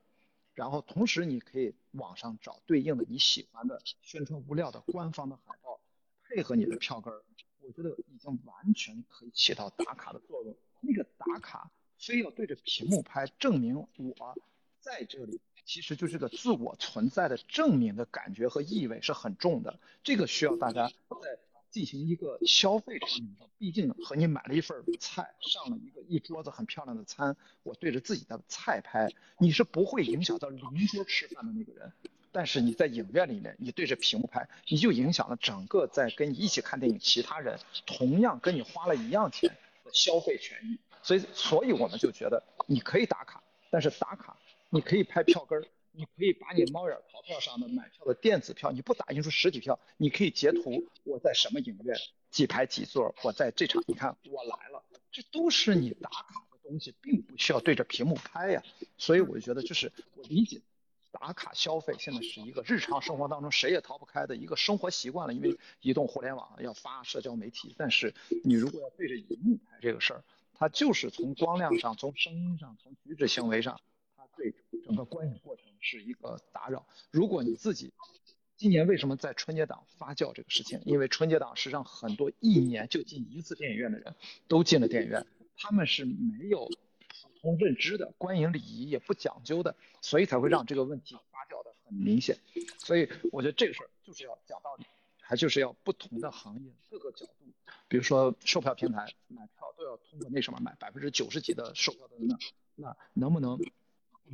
[0.53, 5.81] 然后同时你可以网上找对应的你喜欢的宣传物料的官方的海报，
[6.23, 7.23] 配合你的票根儿，
[7.59, 10.55] 我觉得已经完全可以起到打卡的作用。
[10.79, 14.35] 那个打卡非要对着屏幕拍，证明我
[14.79, 15.41] 在这里。
[15.65, 21.39] 其实就是个自我存在的证明的感觉和意味是很重的，这个需要大家在
[21.71, 31.91] 进行一个消费场景上，毕竟和你买了一份菜，上了一个一桌子很漂亮的餐，我对着自己的菜拍，你是不会影响到邻桌吃饭的那个人，
[32.31, 39.49] 但是你在影院里面，你对着屏幕拍，你就影响了整个在跟你一起看电影其他人，同样跟你花了一样钱
[39.83, 44.37] 的消费权益，所以所以我们就觉得你可以打卡，但是打卡。
[44.75, 51.95] 你可以拍票根儿，你可以把你猫眼淘票上的买票的电子票，你不打印出实体票，你可以截图我在什么影院
[52.29, 54.83] 几排几座，我在这场，你看我来了，
[55.13, 58.61] 这都是你打卡的东西，并不需要对着屏幕拍呀。
[58.97, 60.61] 所以我就觉得，就是我理解
[61.09, 73.79] 打卡消费现在是一个日常生活当中谁也逃不开的一个生活习惯了，因为移动互联网要发社交媒体，但是你如果要对着荧幕拍这个事儿，它就是从光亮上、从声音上、从举止行为上。
[74.35, 76.87] 对整个观影过程是一个打扰。
[77.11, 77.93] 如果你自己
[78.57, 80.81] 今年为什么在春节档发酵这个事情？
[80.85, 84.15] 因为春节档是让很多一年就进一次电影院的人
[84.47, 85.25] 都进了电影院，
[85.57, 92.37] 他们是没有普通认知的观影礼仪，也不讲究的，所以才会让这个问题发酵的很明显。
[92.77, 94.85] 所以我觉得这个事儿就是要讲道理，
[95.19, 97.33] 还就是要不同的行业各个角度，
[97.89, 102.37] 比如说售票平台买票都要通过那什么买，百分之九十几的售票的那
[102.75, 103.59] 那能不能？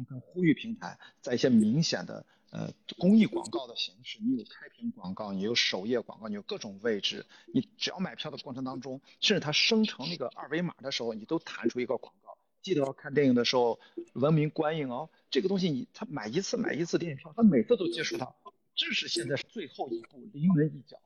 [0.07, 12.37] 跟呼吁平台，在一些明显的呃公益广告的形式，你有开屏广告，你有首页广告，你有各种位置，你只要买票的过程当中，甚至它生成那个二维码的时候，你都弹出一个广告。
[12.61, 13.79] 记得要看电影的时候
[14.13, 18.35] 文明观影哦，这个东西你他买一次买一次电影票，他每次都接触到，
[18.75, 20.97] 这是现在最后一步临门一脚，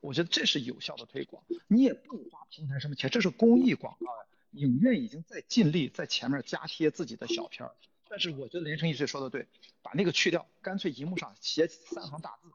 [0.00, 4.26] 我觉得这是有效的推广，你也不花平台什么钱，这是公益广告呀。
[4.52, 7.74] 影院已经在尽力在前面加贴自己的小片儿，
[8.10, 9.46] 但是我觉得连城一直说的对，
[9.82, 12.50] 把那个去掉，干脆荧幕上写三行大字，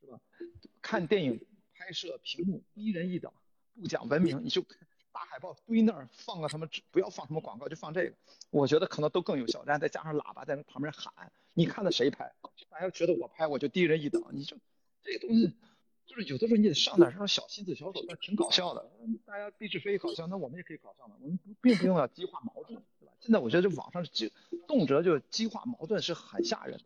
[0.00, 0.20] 是吧？
[0.80, 3.32] 看电影拍摄屏幕低人一等，
[3.74, 4.62] 不讲文明，你就
[5.10, 8.14] 大海报堆那儿放个什么，不要放什么广告，就放这个，
[8.50, 9.64] 我觉得可能都更有效。
[9.64, 12.32] 然后再加上喇叭在那旁边喊，你看的谁拍？
[12.70, 14.56] 大家觉得我拍，我就低人一等，你就
[15.02, 15.52] 这个东西。
[16.04, 18.90] 就是有的时候你得上点这种小心思、小手段，挺搞笑的。
[19.24, 21.16] 大家毕志飞搞笑，那我们也可以搞笑嘛。
[21.20, 22.82] 我们并不用要激化矛盾，
[23.22, 24.32] 现在我觉得这网上激
[24.66, 26.84] 动辄就激化矛盾是很吓人的。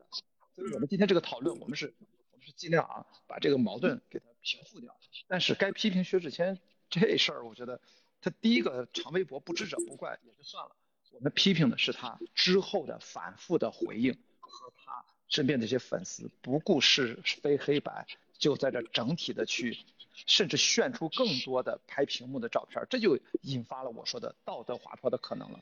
[0.54, 1.94] 所以我们今天这个讨论，我们是
[2.32, 4.94] 我们是尽量啊把这个矛盾给它平复掉。
[5.26, 7.80] 但是该批评薛之谦这事儿，我觉得
[8.20, 10.76] 他第一个长微博不知者不怪也就算了，
[11.12, 18.06] 我们批评的是他之后的反复的回应和他身边这些粉丝不顾是非黑白。
[18.38, 19.78] 就在这整体的去，
[20.26, 25.58] 甚至炫出更多的拍屏幕的照片，这就引发了我说的道德滑坡的可能了。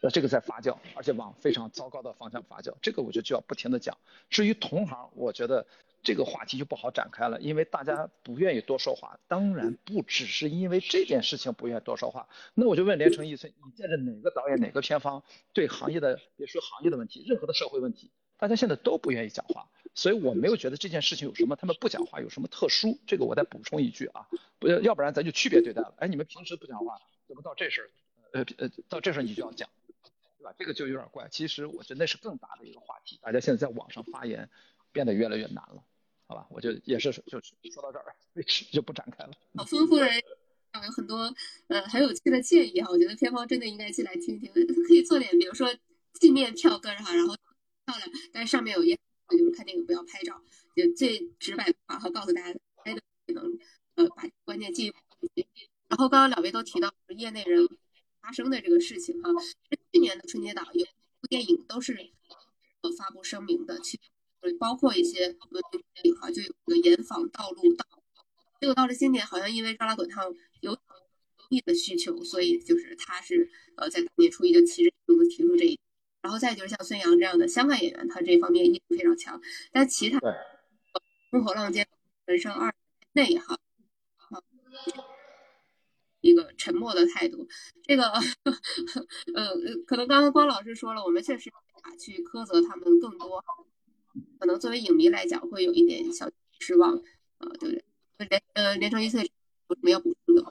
[0.00, 2.72] 呃，这个在发酵，而且往非常糟糕的方向发酵。
[2.80, 3.96] 这个我就就要不停的讲。
[4.30, 5.66] 至于同行，我觉得
[6.04, 9.18] 这个话题就不好展开了，因为大家不愿意多说话。
[9.26, 12.28] 当然不只是因为这件事情不愿意多说话。
[12.54, 19.68] 那我就问连城一村，你见着哪个导演、哪个片方对行业的，别说行业的问题，任何的社会问题，大家现在都不愿意讲话。
[19.94, 22.96] 所以我没有觉得这件事情有什么，他们不讲话有什么特殊。
[23.04, 24.28] 这个我再补充一句啊，
[24.60, 25.92] 不要不然咱就区别对待了。
[25.98, 27.90] 哎，你们平时不讲话，怎么到这事，
[28.32, 29.68] 呃呃，到这事儿你就要讲，
[30.56, 31.28] 这个就有点怪。
[31.30, 34.48] 其实我觉得那是更大的一个话题，大家现在在网上发言
[34.92, 35.82] 变得越来越难了，
[36.26, 36.46] 好吧？
[36.50, 38.14] 我就也是就是说到这儿，
[38.72, 39.32] 就不展开了。
[39.56, 40.22] 好，丰富人
[40.84, 41.34] 有很多
[41.66, 44.50] 呃很有趣的建议哈，我觉得片方真的应该进来听听，
[44.86, 45.68] 可以做点，比如说
[46.14, 47.36] 纪念票根哈，然后
[47.84, 48.98] 漂亮，但是上面有烟。
[49.30, 50.42] 就是看电影不要拍照，
[50.74, 53.58] 就最直白的话和告诉大家，拍的能
[53.96, 54.96] 呃把关键记住。
[55.86, 57.68] 然后刚刚两位都提到业内人
[58.22, 59.28] 发生的这个事情哈，
[59.92, 60.84] 去年的春节档有
[61.20, 62.10] 部电影都是
[62.82, 64.00] 呃发布声明的，其
[64.58, 65.34] 包括一些
[65.72, 67.84] 电影哈，就有个严防道路盗。
[68.60, 70.78] 结果到了今年，好像因为《热辣滚烫》有
[71.48, 75.78] 亿的需求，所以就是他是呃在年初一就提着名字提出这一。
[76.20, 79.40] 然后再就是像孙杨这样的香港演员，他这方面意识非常强。
[79.72, 80.18] 但其他，
[81.30, 81.86] 风口浪尖、
[82.26, 82.74] 人生二
[83.12, 83.56] 内哈，
[86.20, 87.46] 一个沉默的态度。
[87.82, 88.04] 这个，
[89.34, 89.54] 呃，
[89.86, 93.44] 可能刚刚光老师说了，我们确实无法去苛责他们更多。
[94.38, 97.02] 可能作为影迷来讲，会有一点小失望。
[97.38, 97.84] 呃，对不对？
[98.28, 100.50] 连呃，连成一岁有什么要补充的吗？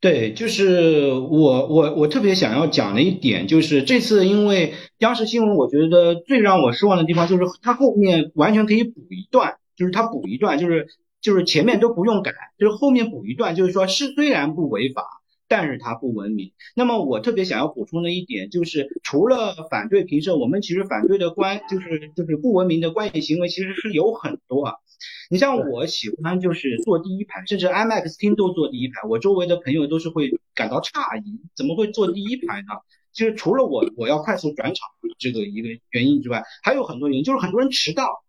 [0.00, 10.88] 对，就是我我我特别想要讲的一点，就是这次因为央视新闻，我觉得最让我失望的地方就是它后面完全可以补一段，就是它补一段，就是
[11.26, 15.02] 就是前面都不用改，就是后面补一段，就是说是虽然不违法，
[15.48, 16.52] 但是它不文明。
[16.76, 24.74] 那么我特别想要补充的一点就是，除了反对评审，我们其实反对的观就是就是不文明的观影行为其实是有很多啊。
[25.28, 29.08] 你像我喜欢就是坐第一排，甚至 IMAX 厅都坐第一排。
[29.08, 32.68] 我周围的朋友都是会感到诧异，怎么会坐第一排呢？
[33.12, 38.22] 其实除了我我要快速转场这个一个原因之外，还有很多原因，就是很多人迟到，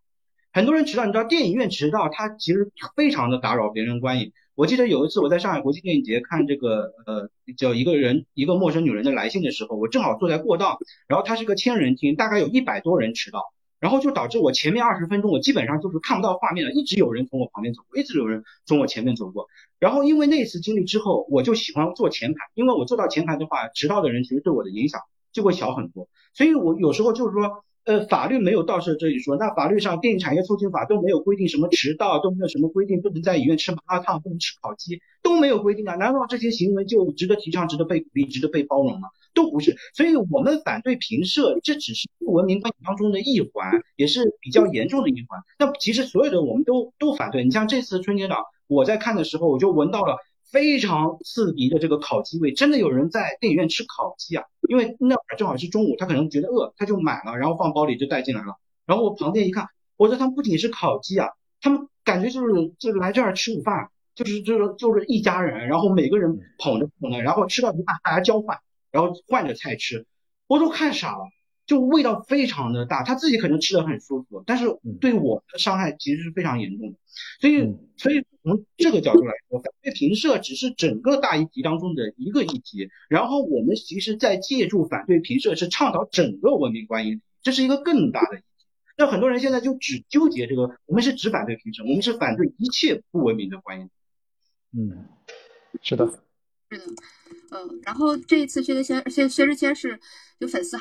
[0.57, 1.05] 很多人迟到。
[1.05, 4.31] 你知道电影院迟到，它其实非常的打扰别人观影。
[4.55, 13.43] 我记得有一次我在上海国际电影节看这个呃叫一个人一个陌生女人的来信的时候，我正好坐在过道，然后它是个千人厅，大概有一百多人迟到。
[13.79, 19.45] 然后就导致我前面二十分钟，我基本上就是看不到画面了，一直有人从我旁边走过，一直有人从我前面走过。
[19.77, 26.09] 然后因为那次经历之后，我就喜欢坐前排，因为我坐到前排的话，迟到的人其实对我的影响就会小很多。
[26.33, 27.63] 所以我有时候就是说。
[27.87, 29.37] 呃，法律没有倒射这一说。
[29.37, 35.95] 那法律上，电影产业促进法都没有规定什么迟到，都没有什么规定不能在影院吃麻辣烫，不能吃烤鸡，都没有规定啊。
[35.95, 39.07] 难道这些行为就值得提倡、值得被鼓励、值得被包容吗？
[39.33, 39.77] 都不是。
[39.93, 45.39] 所以我们反对评社，这只是不文明观影当中的一环，也是比较严重的一环。
[45.57, 47.45] 那其实所有的我们都都反对。
[47.45, 50.17] 你像这次春节档，我在看的时候，我就闻到了。
[50.51, 54.43] 非常刺鼻的这个烤鸡味，真的有人在电影院吃烤鸡啊？
[54.69, 58.55] 因为那会儿正好是中午，他可能觉得饿，他就买了，然后放包里就带进来了。
[58.85, 59.67] 然后我旁边一看，
[59.97, 61.29] 我说他们不仅是烤鸡啊，
[61.61, 68.59] 他们感觉就是就是来这儿吃午饭，就是就是就是一家人，然后每个人捧着捧着，然后吃到一半大家交换，
[68.91, 70.05] 然后换着菜吃，
[70.47, 71.25] 我都看傻了。
[71.65, 74.67] 就味道非常的大，他自己可能吃的很舒服，但是
[75.01, 76.97] 对我的伤害其实是非常严重的。
[77.41, 82.89] 所以，所以从这个角度来说，反对评社只是整个大议题当中的一个议题。
[83.09, 88.45] 然后我们其实在借助反对评社，是倡导整个文明观音，这是一个更大的议题。
[88.97, 93.89] 那很多人现在就只纠结这个，我们是只反对评审，我们是反对一切不文明的观音。
[94.71, 95.05] 嗯，
[95.81, 96.07] 是的，
[96.69, 96.85] 是的，
[97.51, 99.99] 嗯，然后这一次薛之谦，薛薛之谦是
[100.39, 100.79] 有粉丝。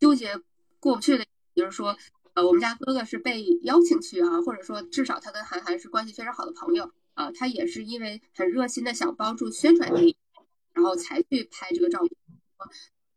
[0.00, 0.32] 纠结
[0.80, 1.24] 过不去的，
[1.54, 1.96] 就是说，
[2.34, 10.16] 呃，我们家哥哥是被邀请去啊，或者说至少他跟韩寒是关系非常好的朋友啊，他也是因为很热心的想帮助宣传电影，
[10.72, 12.10] 然后才去拍这个照片。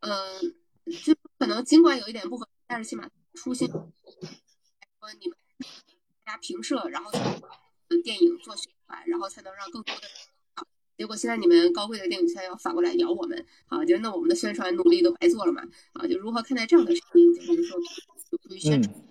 [0.02, 0.56] 嗯，
[1.04, 3.86] 就可能尽管有一点不合，但是起码初心说
[5.20, 5.38] 你们
[6.24, 7.12] 大家评社，然后
[8.04, 10.02] 电影做宣传，然后才能让更多的。
[10.98, 13.84] 结果现在你们高贵的电影圈要反过来咬我们啊！
[13.84, 15.62] 就那我们的宣传努力都白做了嘛？
[15.92, 16.08] 啊！
[16.08, 17.34] 就如何看待这样的事情？
[17.34, 17.78] 就比如说，
[18.48, 19.05] 对于宣传，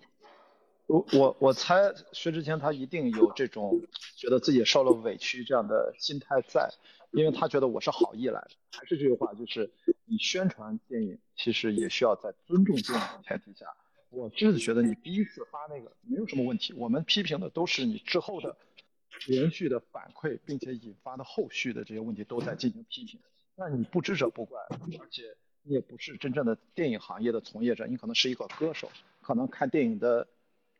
[0.87, 3.81] 我我我猜薛之谦他一定有这种
[4.17, 6.69] 觉得自己受了委屈这样的心态在，
[7.13, 8.51] 因为他觉得我是好意来的。
[8.73, 9.71] 还是这句话，就是
[10.05, 13.67] 你宣传电影其实也需要在尊重电影的前提下。
[14.11, 18.57] 我真的觉得你第一次发那个没有什么问题，我们批评的都是你之后的。
[19.29, 23.21] 连续的反馈，并且引发的后续的这些问题都在进行批评，
[23.55, 25.23] 那你不知者不怪，而且
[25.63, 28.91] 你也不是真正的电影行业的从业者，你可能是一个歌手，
[29.23, 30.27] 可能看电影的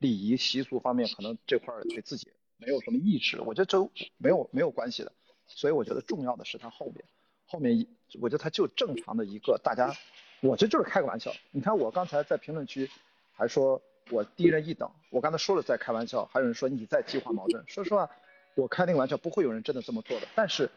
[0.05, 2.29] 礼仪习俗方面，可能这块对自己
[2.59, 3.79] 没有什么意识，我觉得这
[4.19, 5.13] 没有没有关系的，
[5.47, 7.05] 所以我觉得重要的是他后面，
[7.47, 7.87] 后面
[8.21, 9.95] 我觉得他就正常的一个大家，
[10.41, 12.91] 我这就是开个玩笑，你看我刚才在评论区
[13.33, 13.81] 还说
[14.11, 18.11] 我低人一等，我刚才说了在开玩笑，还有人说你在激化矛盾，说实话。
[18.57, 20.29] 我开那个玩笑，不会有人真的这么做的。
[20.37, 20.71] 但是，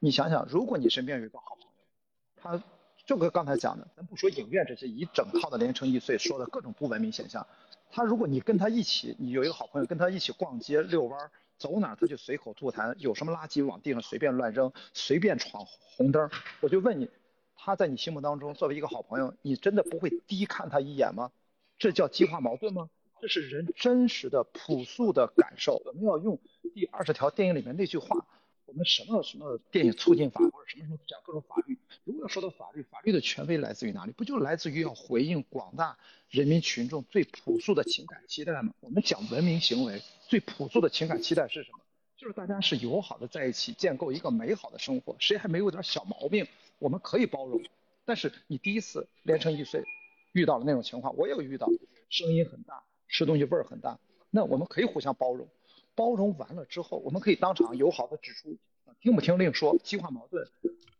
[0.00, 2.62] 你想想，如果你身边有一个好朋友，他
[3.06, 7.46] 就跟刚才讲的，咱不说影院这些一整套的连城易碎说的各种不文明现象，
[7.94, 16.30] 他如果你跟他一起，你有一个好朋友跟他一起逛街遛弯儿，走哪儿他就随口吐痰，有什么垃圾往地上随便乱扔，随便闯红灯，
[16.60, 17.10] 我就问你，
[17.54, 21.30] 他在你心目当中作为一个好朋友，你真的不会低看他一眼吗？
[21.78, 22.88] 这叫激化矛盾吗？
[23.20, 25.82] 这是人真实的朴素的感受。
[25.84, 26.40] 我们要用
[26.74, 28.26] 第二十条电影里面那句话，
[28.72, 31.76] 我们什么什么电影促进法或者什么什么讲各种法律。
[32.04, 34.12] 如果要说到法律，法律的权威来自于哪里？
[34.12, 35.98] 不就来自于要回应广大
[36.30, 38.72] 人民群众最朴素的情感期待吗？
[38.80, 41.80] 我们讲文明行为，最朴素的情感期待是什么？
[42.16, 45.14] 就是大家是友好的在一起，建构一个美好的生活。
[45.18, 46.46] 谁还没有点小毛病？
[46.78, 47.60] 我们可以包容。
[48.06, 49.84] 但是你第一次连成一岁
[50.32, 51.68] 遇到了那种情况，我也有遇到，
[52.08, 52.82] 声音很大。
[53.06, 53.98] 吃东西味儿很大，
[54.30, 55.46] 那我们可以互相包容，
[55.94, 58.56] 包容完了之后，我们可以当场友好的指出，
[59.00, 60.48] 听不听另说，激化矛盾，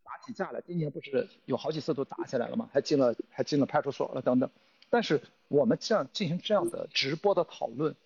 [0.04, 2.68] 打起架来，今年不是有好几次都打起来了吗？
[2.72, 4.50] 还进了还进了派出所了等等。
[4.90, 7.96] 但是我们这样进行这样的直播的讨论，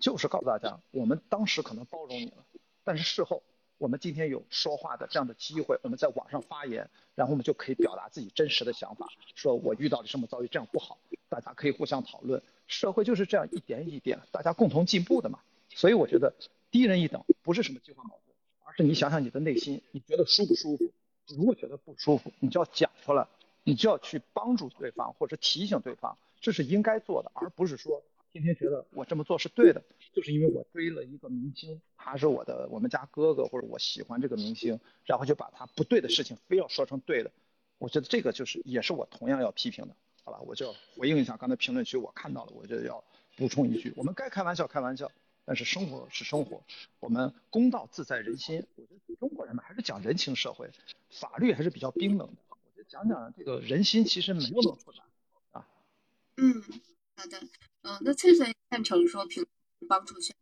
[0.00, 2.44] 就是告诉大家，我们当时可能包容你了，
[2.84, 3.42] 但是事后
[3.78, 10.98] 我们今天有说话的这样的机会，我们在网上发言，然后我们就可以表达自己真实的想法，说我遇到了什么遭遇，这样不好，
[11.30, 12.42] 大家可以互相讨论。
[12.66, 15.38] 社会就是这样一点一点，大家共同进步的嘛。
[15.78, 16.34] 所以我觉得
[16.72, 20.90] 低人一等不是什么激化矛盾，而是你想想你的内心，你觉得舒不舒服？
[21.28, 23.28] 如果觉得不舒服，你就要讲出来，
[23.62, 28.02] 你就要去帮助对方或者提醒对方，这是应该做的，而不是说
[28.32, 29.80] 天天觉得我这么做是对的，
[30.12, 37.30] 就是因为我追了一个明星，他是我的我们家哥哥，或者我喜欢这个明星，然后就把他不对的事情非要说成对的。
[37.78, 39.94] 我觉得这个就是也是我同样要批评的。
[40.24, 43.04] 好了，我就回应一下刚才评论区我看到了，我就要
[43.36, 45.08] 补充一句，我们该开玩笑开玩笑，
[45.48, 46.62] 但是生活是生活，
[47.00, 48.66] 我们公道自在人心。
[48.76, 50.70] 我觉得中国人嘛还是讲人情社会，
[51.08, 52.42] 法律还是比较冰冷的。
[52.50, 55.02] 我觉得讲讲这个人心其实没有那么复杂
[55.52, 55.66] 啊。
[56.36, 56.62] 嗯，
[57.16, 57.40] 好的，
[57.80, 59.46] 嗯，那翠翠赞成说平
[59.88, 60.34] 帮助去。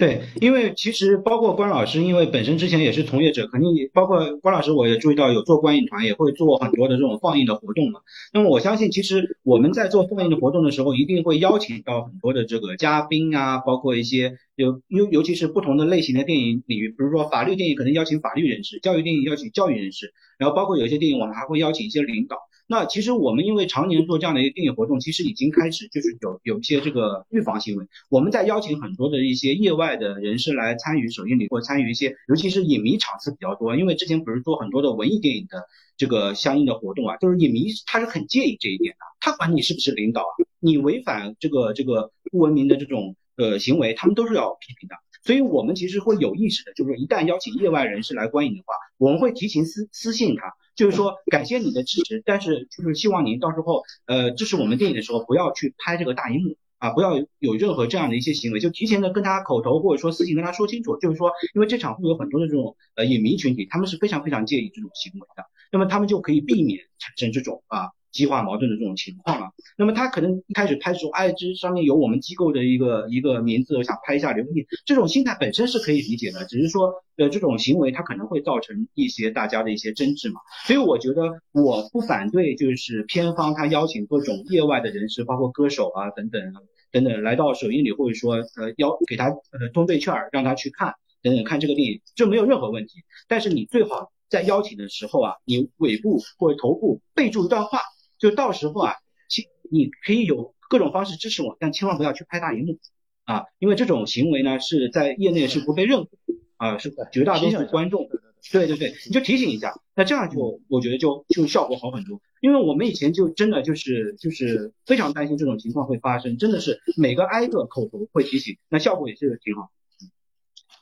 [0.00, 8.00] 对，因为其实包括关老师，因为本身之前也是从业者，肯定也包括关老师，我也注意到有做观影团，也会做很多的这种放映的活动嘛。
[8.32, 22.38] 那么我相信，其实我们在做放映的活动的时候，一定会邀请到很多的这个嘉宾啊，包括一些有尤尤其是不同的类型的电影领域，比如说法律电影可能邀请法律人士，教育电影邀请教育人士，然后包括有一些电影我们还会邀请一些领导。
[22.70, 27.84] 那其实我们因为常年做这样的一个电影活动，其实已经开始就是有有一些这个预防行为。
[28.08, 33.74] 我们在邀请很多的一些业外的人士来参与首映礼，或参与一些，尤其是影迷场次比较多。
[33.74, 35.64] 因为之前不是做很多的文艺电影的
[35.96, 44.94] 这个相应的活动啊，就是影迷他是很介意这一点的，他管你是不是领导啊，你违反这个这个不文明的这种呃行为，他们都是要批评的。
[45.22, 50.54] 所以我们其实会有意识的，就是说一旦邀请业外人士来观影的话，我们会提前私私信他。
[50.76, 56.56] 就是说感谢你的支持，但是就是希望您到时候呃支持我们电影的时候不要去拍这个大荧幕。
[56.78, 67.90] 啊，不要有任何这样的一些行为，就提前的跟他口头或者说私信跟他说清楚，就是说，因为这场会有很多的这种呃影迷群体，他们是非常非常介意这种行为的，那么他们就可以避免产生这种啊。
[68.12, 86.42] 激化矛盾的这种情况了，那么他可能一开始拍的时候，哎，这上面有我们机构的一个一个名字，我想拍一下留念，这种心态本身是可以理解的，只是说，呃，这种行为它可能会造成一些大家的一些争执嘛，所以我觉得我不反对，就是片方他邀请各种业外的人士，包括歌手啊等等
[86.90, 97.78] 等等来到首映礼，或者说呃邀给他呃通兑券让他去看等等看这个电影，这没有任何问题，但是你最好在邀请的时候啊，你尾部或者头部备注一段话。
[98.20, 98.94] 就到时候啊，
[99.28, 102.78] 请你可以有各种方式支持我，但千万不要去拍大荧幕
[103.24, 106.10] 啊，因为这种行为呢是在业内是不被认可
[106.58, 108.08] 啊，是绝大多数观众，
[108.52, 119.70] 对对对，你就提醒一下，那这样就我觉得就就效果好很多，因为我们以前就真的就是就是非常担心这种情况会发生，真的是每个挨个口头会提醒，那效果也是挺好，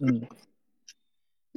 [0.00, 0.26] 嗯。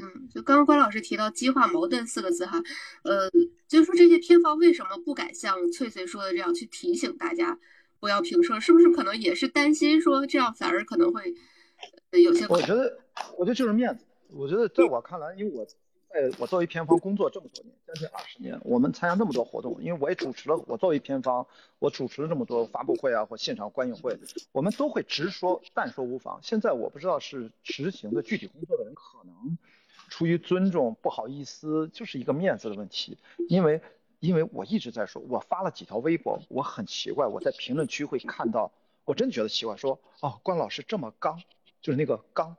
[0.02, 2.62] 嗯，就刚刚关老师提到激化矛盾四个字哈，
[3.04, 3.30] 呃，
[3.68, 7.60] 就是说这些偏方为什么不敢像翠翠说的这样去提醒大家
[8.00, 11.36] 不要评射，是不是可能也是担心说这样反而可能会
[12.20, 12.48] 有些？
[12.48, 13.00] 我觉得，
[13.38, 14.04] 我觉得就是面子。
[14.30, 21.46] 我觉得在我看来，因为我在我作为偏方工作这么多年，将近二十年，我们参加那么多活动，因为我也主持了，我作为偏方，
[21.80, 24.18] 我主持了这么多发布会啊或现场观影会，
[24.52, 26.40] 我们都会直说但说无妨。
[26.42, 29.58] 现在我不知道是执行的具体工作的人可能。
[30.12, 33.18] 出于尊重，不好意思，就是一个面子的问题。
[33.48, 33.82] 因为，
[34.20, 38.74] 因为我一直在说，我发了几条微博，我很奇怪，我在评论区会看到，
[39.06, 41.42] 我真的觉得奇怪，说，哦，关老师这么刚，
[41.82, 42.58] 就是那个刚，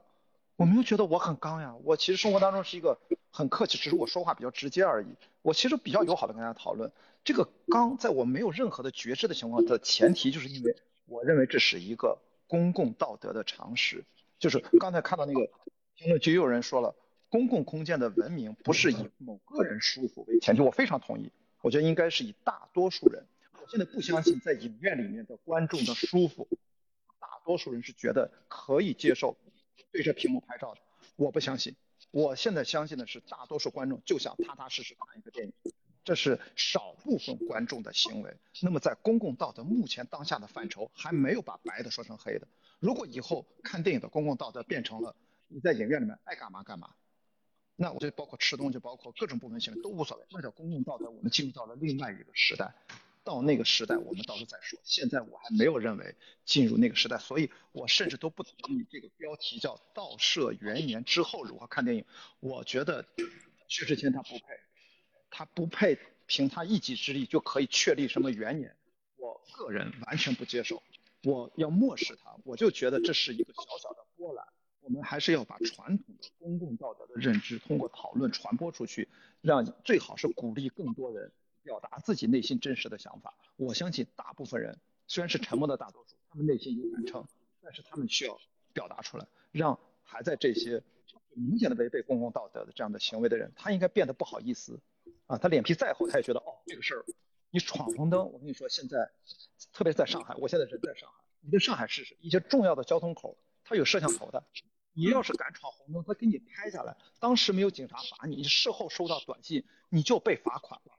[0.57, 2.99] 我没有觉得我很刚呀，我其实生活当中是一个
[3.31, 5.09] 很客气，只是我说话比较直接而已。
[5.43, 6.91] 我其实比较友好的跟大家讨论，
[7.23, 10.75] 这个刚，在我没有任何的觉知的情况的前提，就是因为
[11.05, 14.07] 我认为这是一个公共道德的常识。
[14.39, 15.51] 就是刚才看到那个
[15.97, 16.95] 评论区，有人说了。
[17.33, 21.33] 公共空间的文明不是以某个人舒服为前提，我非常同意。
[21.63, 23.25] 我觉得应该是以大多数人。
[23.55, 26.47] 我现在不相信在影院里面的观众的舒服，
[27.19, 29.35] 大多数人是觉得可以接受
[29.91, 30.81] 对着屏幕拍照的。
[31.17, 31.75] 我不相信，
[32.11, 35.55] 我现在相信的是大多数观众就想踏踏实实看一个电影，
[36.05, 38.37] 这是少部分观众的行为。
[38.61, 42.47] 那么在公共道德目前当下的范畴，还没有把白的说成黑的。
[42.79, 45.17] 如果以后看电影的公共道德变成了
[45.49, 46.91] 你在影院里面爱干嘛干嘛。
[47.77, 51.11] 那我就包括吃东西，包括各种部分行为都无所谓，那叫公共道德。
[51.11, 52.73] 我们进入到了另外一个时代，
[53.25, 54.79] 到那个时代我们到时候再说。
[54.85, 56.15] 现在我还没有认为
[56.45, 62.05] 进入那个时代，所以我甚至都不同意这个标题叫“盗摄元年之后如何看电影”。
[62.41, 63.05] 我觉得
[63.69, 64.45] 薛之谦他不配，
[65.31, 68.77] 他不配凭他一己之力就可以确立什么元年。
[69.17, 70.83] 我个人完全不接受，
[71.25, 74.47] 我要漠视他，我就觉得这是一个小小的波澜。
[74.83, 79.09] 我们还是要把传统的公共道德的认知通过讨论传播出去，
[79.41, 81.31] 让最好是鼓励更多人
[81.63, 83.35] 表达自己内心真实的想法。
[83.57, 87.25] 我相信大部分人虽然是沉默的大多数，他们内心有杆秤，
[87.61, 88.39] 但是他们需要
[88.73, 90.83] 表达出来，让还在这些
[91.35, 94.81] 明显的违背公共道德的这样的行为的人，他应该变得不好意思
[95.27, 97.05] 啊，他脸皮再厚，他也觉得哦这个事儿，
[97.51, 99.11] 你闯红灯，我跟你说现在，
[99.73, 104.43] 特别在上海，我现在人在上海，你在上海试试一些重要的交通口，它有摄像头的。
[104.95, 110.93] 你要是敢闯红灯，他给你拍下来，当时没有警察罚你，你事后收到短信，你就被罚款了，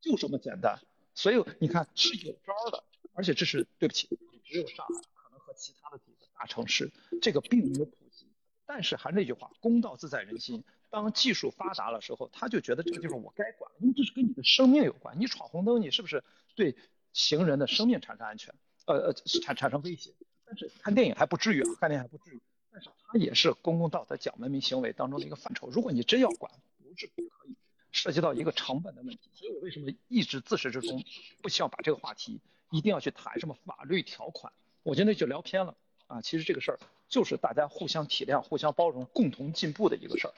[0.00, 0.78] 就这么简单。
[1.14, 2.84] 所以你看是有招的，
[3.14, 4.08] 而且这是对不起，
[4.44, 8.26] 只有上海可能和其他的几个大城市这个并没有普及。
[8.66, 10.62] 但是还是那句话，公道自在人心。
[10.90, 15.18] 当技术发达了时候，他就觉得这个地方我该管，因为这是跟你的生命有关。
[15.18, 16.22] 你闯红灯，你是不是
[16.54, 16.76] 对
[17.12, 18.54] 行人的生命产生安全？
[18.86, 20.14] 呃呃，产产生威胁？
[20.46, 22.40] 但是看电影还不至于啊，看电影还不至于。
[22.80, 25.68] 它也是公共道德讲文明行为当中的一个范畴。
[25.70, 27.54] 如果你真要管，不是不可以，
[27.92, 29.30] 涉及到一个成本的问题。
[29.34, 31.04] 所以我为什么一直自始至终
[31.40, 34.52] 不希望把这个话题一定要去谈什么法律条款？
[34.82, 35.76] 我觉得那就聊偏了
[36.06, 36.20] 啊。
[36.20, 40.34] 其实这个事儿就是大家互相体谅、互相包容、共同进步的一个事儿。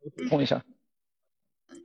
[0.00, 0.64] 我补充一下。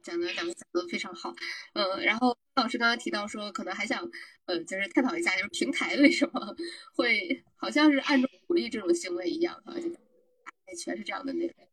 [0.01, 1.35] 讲的讲的讲的非常好，
[1.73, 4.09] 嗯，然后老师刚刚提到说，可能还想，
[4.45, 6.55] 呃，就是探讨一下，就是平台为什么
[6.95, 9.73] 会好像是暗中鼓励这种行为一样，哈，
[10.77, 11.67] 全是这样的内容。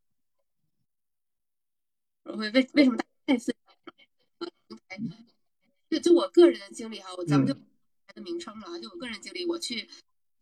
[2.24, 5.00] 我会为为什么大家太平台？
[5.88, 7.60] 就就我个人的经历哈，我咱们就台
[8.14, 9.88] 的名称了，就我个人经历，我去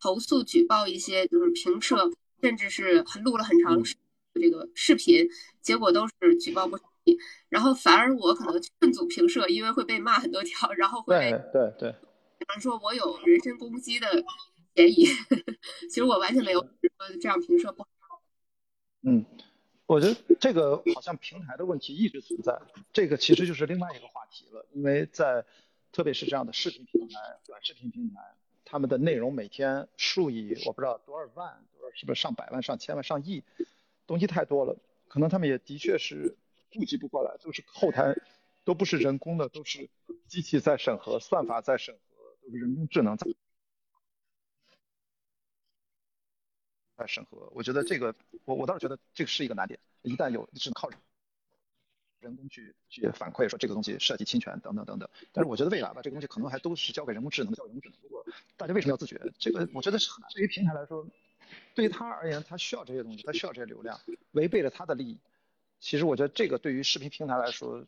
[0.00, 2.10] 投诉举报一些就是评测，
[2.42, 3.94] 甚至是录了很长时
[4.34, 5.26] 这个视频，
[5.60, 6.78] 结果都是举报不。
[7.48, 11.92] 然后反而我可能劝阻评社，因为会被骂很多条，然后会对对对，
[12.38, 14.08] 比方说我有人身攻击的
[14.74, 15.06] 嫌疑，
[15.88, 17.88] 其实我完全没有说这样评社不好。
[19.02, 19.24] 嗯，
[19.86, 22.60] 我觉得这个好像平台的问题一直存在，
[22.92, 25.44] 这个其实就是另外一个话题了，因为在
[25.92, 27.14] 特别是这样的视频平台、
[27.46, 28.20] 短视频平台，
[28.64, 33.42] 他们的内容每天数以我不知道多少万，多少是不是上百万、上千万、上亿，
[34.06, 34.76] 东西太多了，
[35.08, 36.36] 可能他们也的确是
[36.72, 38.14] 顾及不过来，都是后台
[38.64, 39.88] 都不是人工的，都是
[40.26, 43.26] 机器在审核、算法在审核，都是人工智能在。
[46.96, 48.12] 在审核，我觉得这个，
[48.44, 49.78] 我我倒是觉得这个是一个难点。
[50.02, 50.90] 一旦有是靠
[52.18, 57.98] 人工去去反馈说这个东西涉及侵权等等等等，但是我觉得未来吧，这个东西可能还都是交给人工智能，交给人工智能。
[58.02, 59.16] 如果大家为什么要自觉？
[59.38, 60.30] 这个我觉得是很难。
[60.32, 61.06] 对于平台来说，
[61.76, 64.00] 对于他而言，他需要这些东西，他需要这些流量，
[64.32, 65.20] 违背了他的利益。
[65.80, 67.84] 其实我觉得这个对于视频平台来说，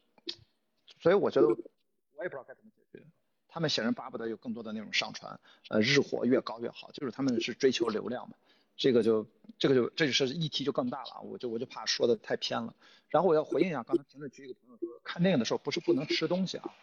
[1.01, 3.05] 所以我觉得我也不知道该怎么解决。
[3.49, 8.37] 他们显然巴不得有更多的内容上传，呃，日活越高越好，就是他们是追求流量嘛。
[8.77, 9.27] 这个就
[9.59, 12.75] 这个就这就是议题就更大了，我就我就怕说的太偏了。
[13.09, 16.75] 然后我要回应一下刚才评论区一个朋友说，看电影的时候不是不能吃东西啊，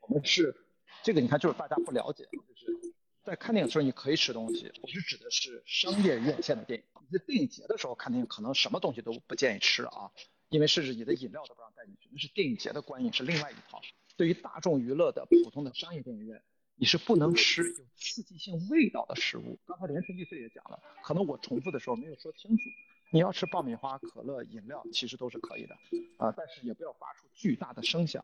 [0.00, 0.54] 我们是
[1.02, 2.92] 这个你看就是大家不了解，就是
[3.22, 6.84] 在看电影的时候你可以吃东西，我是指的是商业院线的电影。
[7.08, 10.10] 你在电影节的时候看电影可能什么东西都不建议吃啊，
[10.48, 13.80] 因为甚至你的饮料都不让带进去，那是电影节的观影是另外一套。
[14.16, 16.42] 对于大众娱乐的普通的商业电影院。
[16.78, 19.58] 你是不能吃有刺激性味道的食物。
[19.64, 22.62] 刚才连城易碎也讲了，可能我重复的时候没有说清楚。
[23.10, 25.74] 你要吃爆米花、可乐、饮料，其实都是可以的
[26.18, 28.22] 啊，但是也不要发出巨大的声响。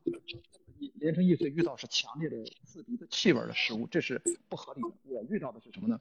[0.97, 4.21] 连城易碎遇到是强烈的刺鼻的气味的食物，这是
[4.51, 4.91] 不合理的。
[5.05, 5.99] 我遇到的是什么呢？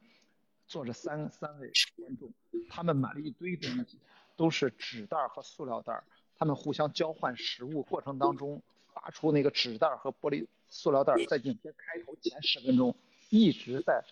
[0.68, 2.34] 坐着三三位观众，
[2.70, 3.98] 他们买了一堆东西，
[4.42, 6.04] 都是纸袋和塑料袋，
[6.38, 8.62] 他们互相交换食物过程当中。
[8.94, 12.94] 发出那个纸袋和玻璃塑料袋在影片开头前十分钟
[13.30, 14.04] 一直在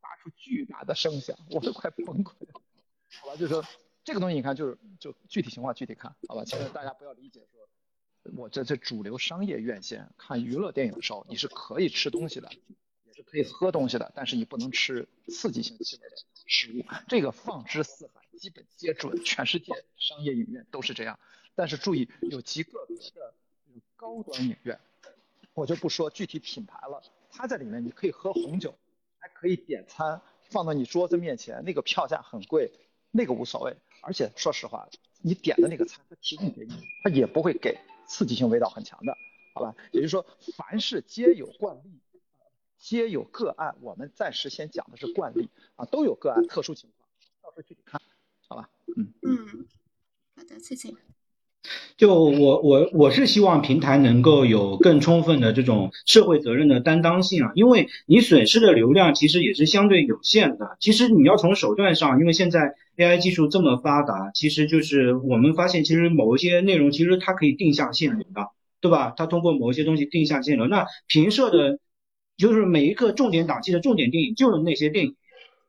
[0.00, 2.60] 发出巨大的声响，我都快崩溃了。
[3.20, 3.64] 好吧，就是说
[4.04, 12.48] 这个东西你看就是就具体情况具体看，好吧，其实大家不要理解说，我这这主流商业院线看娱乐电影的时候，你是可以吃东西的，
[13.06, 16.16] 也是可以喝东西的，但是你不能吃刺激性气味的
[16.46, 16.84] 食物。
[17.08, 21.18] 这个放之四海，基本皆准，全世界商业影院都是这样。
[21.54, 23.34] 但是注意，有极个别的。
[23.96, 24.78] 高端影院，
[25.54, 27.02] 我就不说具体品牌了。
[27.30, 28.72] 它在里面你可以喝红酒，
[29.18, 32.70] 还可以点餐，放到你桌子面前，那个票价很贵，
[33.10, 33.76] 那个无所谓。
[34.00, 34.88] 而且说实话，
[35.20, 37.76] 你点的那个餐，它提供给你，它也不会给
[38.06, 39.18] 刺激性味道很强的，
[39.52, 39.74] 好吧？
[39.90, 40.24] 也就是说，
[40.56, 42.00] 凡事皆有惯例，
[42.78, 43.76] 皆有个案。
[43.80, 47.08] 我们暂时先讲的是惯例啊，都有个案，特殊情况，
[47.42, 48.00] 到时候具体看，
[48.48, 48.68] 好吧？
[48.96, 49.66] 嗯嗯，
[50.36, 50.88] 好的，谢谢。
[51.98, 60.76] 就我我我是希望平台能够有更充分的这种社会责任的担当性啊，因为你损失的流量其实也是相对有限的。
[60.80, 68.46] 其实你要从手段上，因为现在 AI 技术这么发达，其实就是我们发现，其实某一些内容其实它可以定向限流的，
[68.80, 69.12] 对吧？
[69.16, 70.66] 它通过某一些东西定向限流。
[70.68, 71.80] 那平社的，
[72.38, 75.16] 就是每一个重点档期的重点电影，就是那些电影。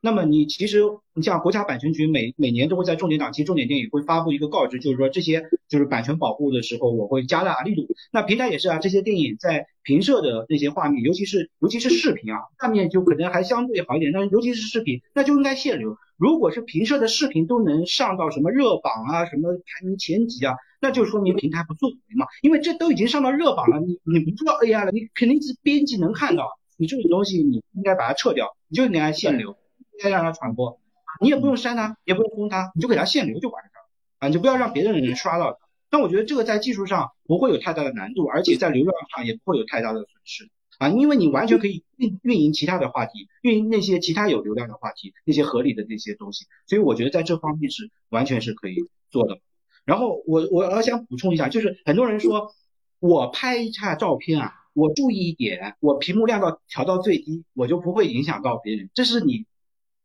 [0.02, 0.82] 那么你其实
[1.14, 7.86] 你像国家版权局每每年都会在重点档期、重点电影会发布一个告知，就是说这些就是版权保护的时候，我会加大力度。
[8.12, 15.98] 那平台也是啊，这些电影在平射的那些画面，尤其是尤其是视频啊，画面就可能还相对好一点，但是尤其是视频，那就应该限流。
[16.16, 29.58] 如果是平射的视频都能上到什么热榜啊，什么排名前几啊，那就说明平台不作为嘛，因为这都已经上到热榜了，你你不做 AI 了，你肯定是编辑能看到，你这种东西你应该把它撤掉，你就应该限流。
[30.02, 30.80] 该让它传播，
[31.22, 33.82] 你也不用删它，也不用封它，你就给它限流就完事儿
[34.20, 35.58] 啊，你就不要让别的人刷到它。
[35.90, 46.46] 但我觉得这个在技术上不会有太大的难度，而且在流量上也不会有太大的损失啊，因为你完全可以运运营其他的话题，运营那些其他有流量的话题，那些合理的那些东西。
[46.68, 48.76] 所以我觉得在这方面是完全是可以
[49.10, 49.40] 做的。
[49.84, 52.54] 然后我我要想补充一下，就是很多人说
[53.00, 59.48] 我拍一下照片啊，我注意一点，我屏幕亮到调到最低，我就不会影响到别人，这是你。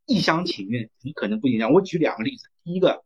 [0.07, 1.73] 一厢情愿，你可能不一样。
[1.73, 3.03] 我举两个例子，第一个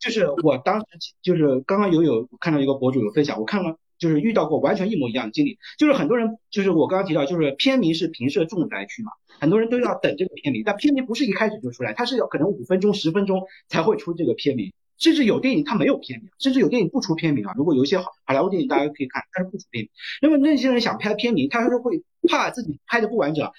[0.00, 0.86] 就是我当时
[1.22, 17.52] 就是刚刚有有看到一个博主有分享，我看了就是遇到过完全一模一样的经历，就是很多人就是我刚刚提到，就是片名是平射重灾区嘛，很多人都要等这个片名，但片名不是一开始就出来，它是要可能五分钟十分钟才会出这个片名，甚至有电影它没有片名，甚至有电影不出片名啊。
[17.56, 19.90] 如果有一些好好莱坞电影大家可以看，它是不出片名。
[20.22, 23.50] 那么那些人想拍片名，他是会怕自己拍的不完整。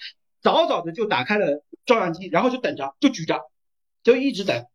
[0.41, 3.41] 早早的就打开了照相机，然后就等着，就举着，
[4.03, 4.65] 就一直等。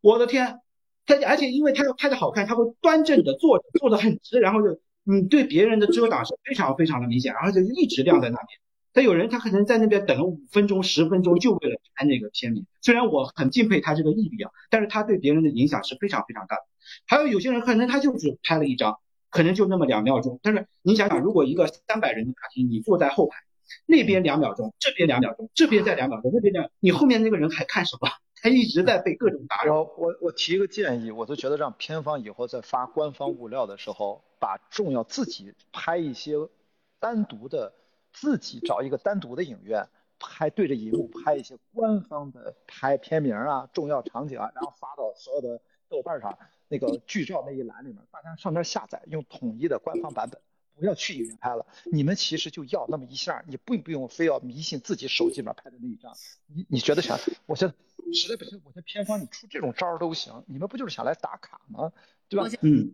[0.00, 0.60] 我的天，
[1.06, 8.58] 他而且因为他要拍的好看，他会端正的坐着， 坐的很直，然后就你对别人的遮挡是非常非常的明显，而且一直亮在那边。
[8.94, 12.66] 但有人他可能在那边等了五分钟、十分钟，就为了拍那个片名。
[12.82, 16.62] 虽然我很敬佩他这个毅力啊，但是他对别人的影响是非常非常大的。
[17.06, 18.98] 还有有些人可能他就只拍了一张，
[19.30, 20.40] 可能就那么两秒钟。
[20.42, 23.38] 但是你想想，如果一个三百人的大厅，你坐在后排，
[23.86, 28.08] 那边两秒钟，这边两秒钟，这边再两秒钟，那边两，你后面那个人还看什么？
[28.42, 29.82] 他一直在被各种打扰。
[29.82, 36.34] 我我提一个建议，我都觉得让片方以后在发官方物料的时候，把重要自己拍一些
[36.98, 37.74] 单独的。
[38.14, 39.88] 自己找一个单独的影院
[40.18, 46.36] 拍，对着荧幕拍一些官方的拍片名啊、重要场景啊，然后发到所有的豆瓣上
[46.68, 50.42] 那个剧照那一栏里面，大家上那下载，用统一的官方版本，
[50.82, 51.64] 不要去影院拍了。
[51.92, 56.12] 你们其实就要那么一下，你并不用非要迷信自己手机里面拍的那一张。
[56.48, 57.16] 你你觉得啥，
[57.46, 57.74] 我觉得
[58.12, 60.42] 实在不行，我觉得片方你出这种招儿都行。
[60.48, 61.92] 你们不就是想来打卡吗？
[62.28, 62.48] 对吧？
[62.62, 62.92] 嗯。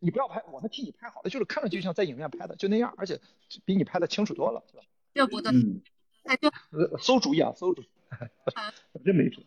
[0.00, 3.18] 你不要拍，我们替你拍好了，就是看着就像在影院拍的，就那样，而且
[3.64, 4.82] 比你拍的清楚多了，是吧？
[5.14, 5.52] 这不对，
[6.24, 6.50] 哎，就
[6.98, 7.86] 馊主意啊，馊主意，
[9.04, 9.42] 真没辙。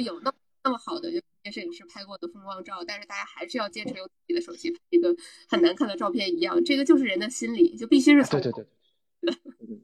[0.00, 1.10] 有那么那么好的
[1.52, 5.14] 摄影师拍过的风光照，但是大家还是要坚持用自己的手机拍一个
[5.48, 8.66] 很难看的照片一样，这个就是人的心理，就必须是对对对
[9.20, 9.80] 对，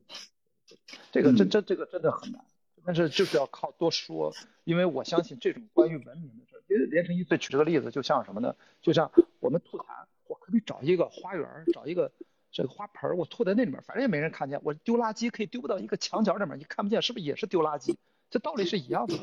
[1.13, 2.45] 这个这这这个真的很难，
[2.85, 6.53] 但是就是要靠多说，因为我相信这种关于文明的事。
[6.91, 8.55] 连成一最举这个例子，就像什么呢？
[8.83, 9.85] 就像我们吐痰，
[10.27, 12.13] 我可以找一个花园，找一个
[12.51, 14.61] 这个花盆，我吐在那里面，反正也没人看见。
[14.65, 17.95] 我丢垃圾可以丢不到一个墙角里面，你看不见，是不是也是丢垃圾？
[18.31, 19.15] 这道理是一样的。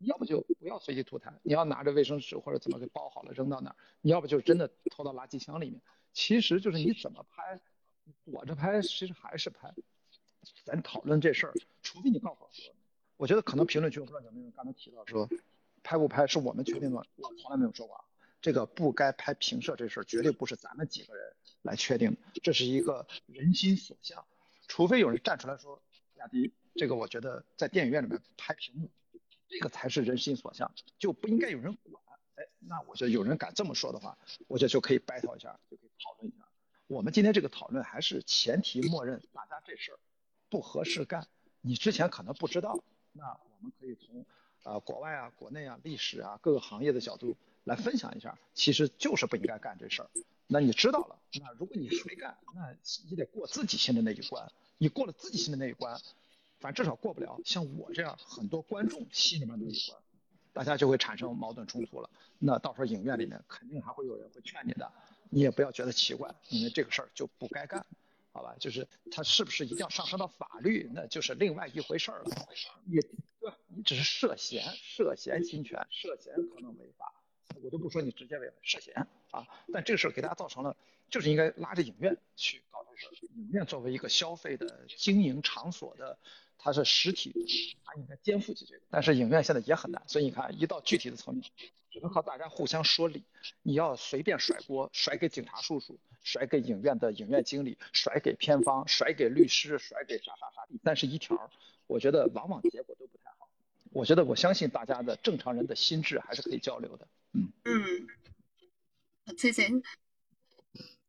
[0.00, 3.76] 要不就不要随地吐痰，你要拿着卫生纸或者怎么给包好了扔到那儿。
[4.00, 5.80] 你要不就真的投到垃圾箱里面。
[6.12, 7.60] 其实就是你怎么拍，
[8.24, 9.72] 躲着拍，其实还是拍。
[10.64, 12.74] 咱讨论这事儿，除非你告诉我说，
[13.16, 15.28] 我觉得可能评论区我不知道有没有人刚才提到说。
[15.86, 18.02] 拍不拍是我们决定的，我从来没有说过。
[18.40, 21.30] 这个不该拍平射这事儿，绝对不是咱们几个人
[21.60, 24.24] 来确定的，这是一个人心所向。
[24.66, 25.82] 除非有人站出来说，
[26.14, 28.88] 亚迪，这个我觉得在电影院里面拍屏幕，
[29.54, 32.02] 这个才是人心所向，就不应该有人管。
[32.34, 36.44] 哎，那我觉得有人敢这么说的话，我觉得就可以 battle 一下，就可以讨论一下。
[36.88, 39.98] 我们今天这个讨论还是前提默认大家这事儿
[40.48, 41.28] 不合适干，
[41.60, 42.82] 你之前可能不知道，
[43.12, 44.26] 那我们可以从。
[44.64, 50.08] 啊，国外啊，国内啊，历史啊，各个行业的角度来分享一下，其实就是不应该干这事儿。
[50.46, 52.74] 那你知道了，那如果你没干，那
[53.10, 54.50] 你得过自己心里那一关。
[54.78, 56.00] 你过了自己心里那一关，
[56.64, 60.02] 反正至少过不了像我这样很多观众心里面那一关，
[60.54, 62.08] 大家就会产生矛盾冲突了。
[62.38, 64.90] 那到时候影院里面肯定还会有人会劝你的，
[65.28, 67.84] 你也不要觉得奇怪，因为这个事儿就不该干。
[68.32, 72.30] 好吧，就是他是不是一定要上升到法律，那就是另外一回事儿了。
[72.86, 72.98] 你
[73.38, 73.58] 对吧？
[73.66, 77.12] 你只是涉嫌涉嫌侵权，涉嫌可能违法，
[77.62, 79.46] 我都不说你直接违法，涉嫌啊。
[79.70, 80.74] 但这个事儿给大家造成了，
[81.10, 83.12] 就是应该拉着影院去搞这事儿。
[83.36, 86.18] 影院作为一个消费的经营场所的，
[86.58, 88.82] 它是实体，它应该肩负起这个。
[88.90, 91.44] 但是影院现在也很难，所以你看，一到具体的层面，
[91.90, 93.22] 只能靠大家互相说理。
[93.62, 95.98] 你要随便甩锅，甩给警察叔叔。
[96.26, 101.50] 甩给影院的影院经理，甩给片方，甩给律师，甩给啥啥啥第三十一条，
[101.86, 103.46] 我觉得往往结果都不太好。
[103.92, 107.06] 我觉得我相信大家的正常人的心智还是可以交流的。
[107.34, 109.68] 嗯嗯，谢谢。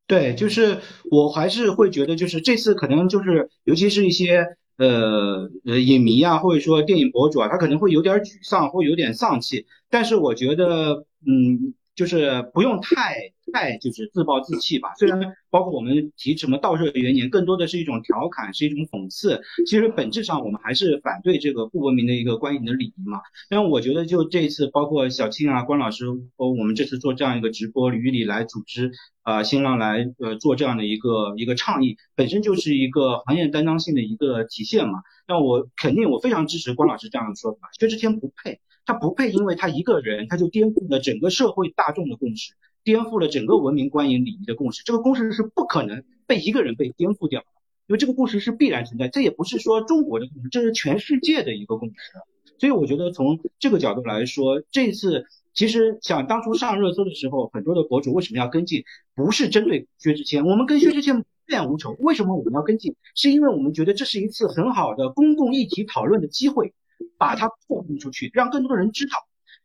[0.05, 5.49] 对，就是我还是会觉得，就是这次可能就是，尤其是一些呃
[5.79, 9.65] 影迷啊，或者说电影博主啊，他可能会有点沮丧，会有点丧气。
[9.89, 11.73] 但是我觉得，嗯。
[11.95, 13.15] 就是不用太
[13.53, 14.93] 太就是自暴自弃吧。
[14.99, 15.19] 虽然
[15.49, 19.41] 包括我们提什么倒热元年，更多的是一种调侃，是一种讽刺。
[19.65, 23.21] 其实本质上我们还是反对这个不文明的一个观影的礼仪嘛。
[23.49, 28.91] 但我觉得就这一次，包括小庆啊、关老师，包括我们这次做这样一个直播，吕李来组织
[29.21, 34.99] 啊，新浪来呃做这样的一个一个倡议，本身就是一个行业担当性的一个体现嘛。
[35.27, 38.59] 那我肯定我非常支持关老师这样的说法，薛之谦不配。
[38.85, 44.83] 他不配，因为他一个人，他就颠覆了整个社会大众的共识，颠覆了整个文明观影礼仪的共识。
[44.83, 47.47] 这个共识是不可能被一个人被颠覆掉的，
[47.87, 49.07] 因为这个共识是必然存在。
[49.07, 51.95] 这也不是说中国的共识，这是全世界的一个共识。
[52.57, 58.83] 所以我觉得从这个角度来说，这次其实想当初上热搜的时候，很多的博主为什么要跟进？
[59.13, 61.95] 不是针对薛之谦，我们跟薛之谦无怨无仇。
[61.99, 62.95] 为什么我们要跟进？
[63.13, 66.73] 是因为我们觉得这是一次很好的公共议题讨论的机会。
[67.17, 69.13] 把它曝光出去，让更多的人知道。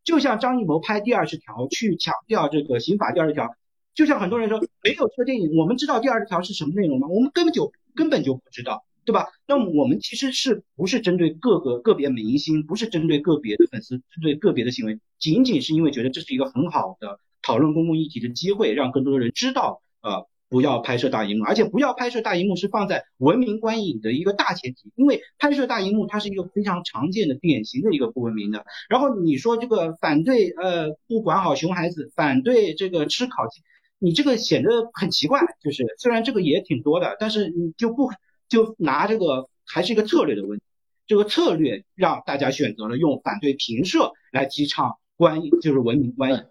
[0.03, 3.55] 就像张艺谋拍第二十条去强调这个刑法第二十条，
[3.95, 7.07] 就像很多人说没有这个电影，我们知道第二十条是什么内容吗？
[7.09, 9.27] 我们根本就根本就不知道，对吧？
[9.47, 28.65] 那么我们其实是不是针对各个个别明星，不是针对个别的粉丝，针对个别的行为，仅仅是因为觉得这是一个很好的讨论公共议题的机会，让更多的人知道呃不要拍摄大荧幕，而且不要拍摄大荧幕是放在文明观影的一个大前提，因为拍摄大荧幕它是一个非常常见的典型的一个不文明的。
[28.89, 33.63] 然后你说这个反对呃不管好熊孩子，反对这个吃烤鸡，
[34.01, 35.41] 你这个显得很奇怪。
[35.63, 38.11] 就是虽然这个也挺多的，但是你就不
[38.49, 40.65] 就拿这个还是一个策略的问题，
[41.07, 46.45] 这个策略让大家选择了用反对评射来提倡观影，就是文明观影。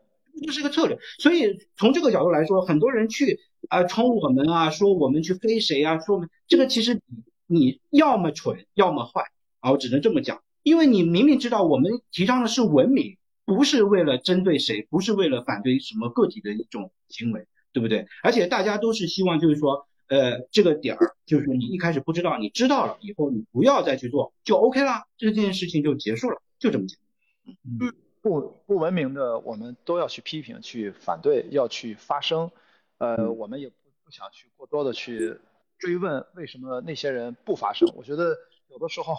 [0.46, 7.02] 这是一个策略，所以从这个角度来说，很多人去啊冲我们啊，说我们去飞谁啊，说我们这个其实
[7.46, 9.24] 你要么蠢，要么坏
[9.60, 18.08] 啊，我只能这么讲，因为你明明知道我们提倡的是文明，不是为了针对谁，不是为了反对什么个体的一种行为，对不对？
[18.24, 26.98] 而且大家都是希望就是说，呃，这个点儿就是说你一开始不知道，你知道了以后，你不要再去做，就 OK 啦，这件事情就结束了，就这么简
[27.46, 27.56] 单。
[27.64, 27.94] 嗯。
[28.22, 32.52] 不不文明的，我们都要去批评、去反对、要去发声。
[33.00, 35.40] 呃，我们也不不想去过多的去
[35.78, 37.92] 追问为什么那些人不发声。
[37.96, 38.38] 我觉得
[38.68, 39.16] 有的时候，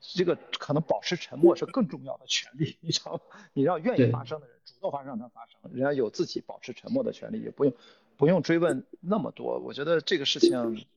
[0.00, 2.78] 这个可能保持沉默是更重要的权利。
[2.80, 3.20] 你知道吗？
[3.52, 7.74] 你让愿意发声的人主动发声，让他发声，人家有自己保持沉默的权利，也不用
[8.16, 9.58] 不用追问那么多。
[9.58, 10.50] 我觉得这个事情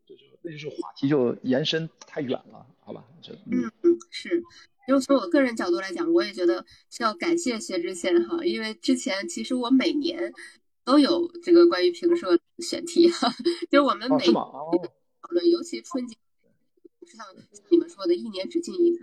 [0.06, 3.04] 就是那就是话题就延伸太远了，好吧？
[3.18, 4.44] 我觉得嗯嗯是。
[4.86, 10.34] 因为从我个人角度来讲，我也觉得是要感谢薛之谦哈，因为之前其实我每年
[10.86, 13.30] 都有这个关于评社选题哈，
[13.70, 14.72] 就是我们每讨
[15.30, 16.16] 论，尤其春节，
[17.06, 17.26] 是像
[17.70, 18.98] 你们说的，一年只进一部，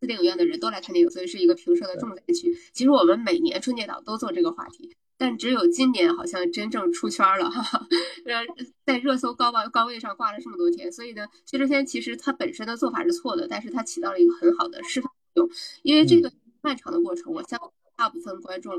[0.00, 2.56] 四电影院的人都来看电影，所以是一个评社的重灾区。
[2.72, 4.96] 其实我们每年春节档都做这个话题。
[5.16, 7.86] 但只有今年好像真正出圈了，哈哈，
[8.24, 8.42] 呃，
[8.86, 15.50] 在热搜高高高位上挂了这么多天，所以呢，薛之谦其实他本身的做法是错的，但是他起到了一个很好的示范作用。
[15.82, 18.72] 因为这个漫长的过程，我相信大部分观众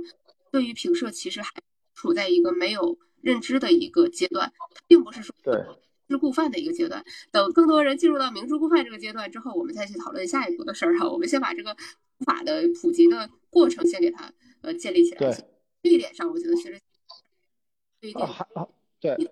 [0.51, 1.51] 对于评社其实还
[2.01, 4.51] 处在一个没有认知的一个阶段，
[4.87, 5.53] 并不是说对
[6.07, 7.05] 知故犯的一个阶段。
[7.31, 11.07] 等更多人进入到明知故犯这个阶段之后，我们再去讨论下一步的事儿哈。
[11.07, 11.77] 我们先把这个
[12.25, 15.31] 法的普及的过程先给它呃建立起来。
[15.83, 16.81] 这一点上，我觉得其实
[18.15, 18.67] 还啊
[18.99, 19.31] 对，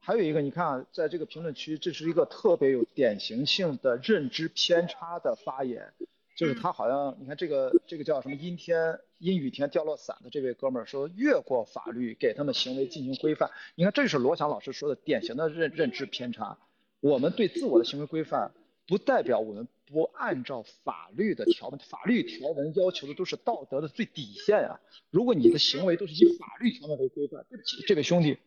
[0.00, 5.92] 还有一个，你看啊，在这个评论区，这是一个特别有典型性的认知偏差的发言，
[6.34, 16.58] 就是他好像你看这个这个叫什么阴天阴雨天掉落伞的这位哥们儿说越过法律给他们行为进行规范，你看这是罗翔老师说的典型的认认知偏差，
[17.00, 18.52] 我们对自我的行为规范
[18.86, 19.66] 不代表我们。
[19.84, 24.80] 不按照法律的条文，法律条文要求的都是道德的最底线啊！
[25.10, 28.38] 如果你的行为都是以法律条文为规范，对不起，这位兄弟，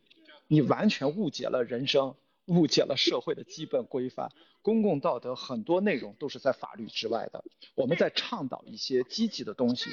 [0.48, 2.16] 你完全误解了人生，
[2.46, 4.32] 误解了社会的基本规范。
[4.62, 7.44] 公共道德很多内容都是在法律之外的。
[7.76, 9.90] 我们在倡导一些积极的东西，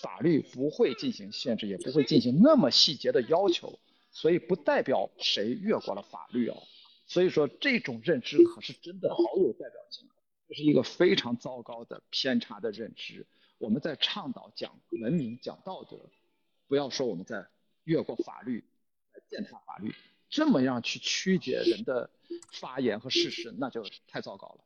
[0.00, 3.78] 法律不会进行限制，也不会进行那么细节的要求，
[4.10, 6.60] 所以不代表谁越过了法律哦。
[7.06, 10.08] 所以说这种认知可是真的好有代表性。
[10.48, 13.26] 这是一个非常糟糕的偏差的认知。
[13.58, 15.98] 我们在倡导讲文明、讲道德，
[16.66, 17.46] 不要说我们在
[17.84, 18.64] 越过法律
[19.12, 19.94] 来践踏法律，
[20.28, 22.10] 这么样去曲解人的
[22.52, 24.64] 发言和事实，那就太糟糕了，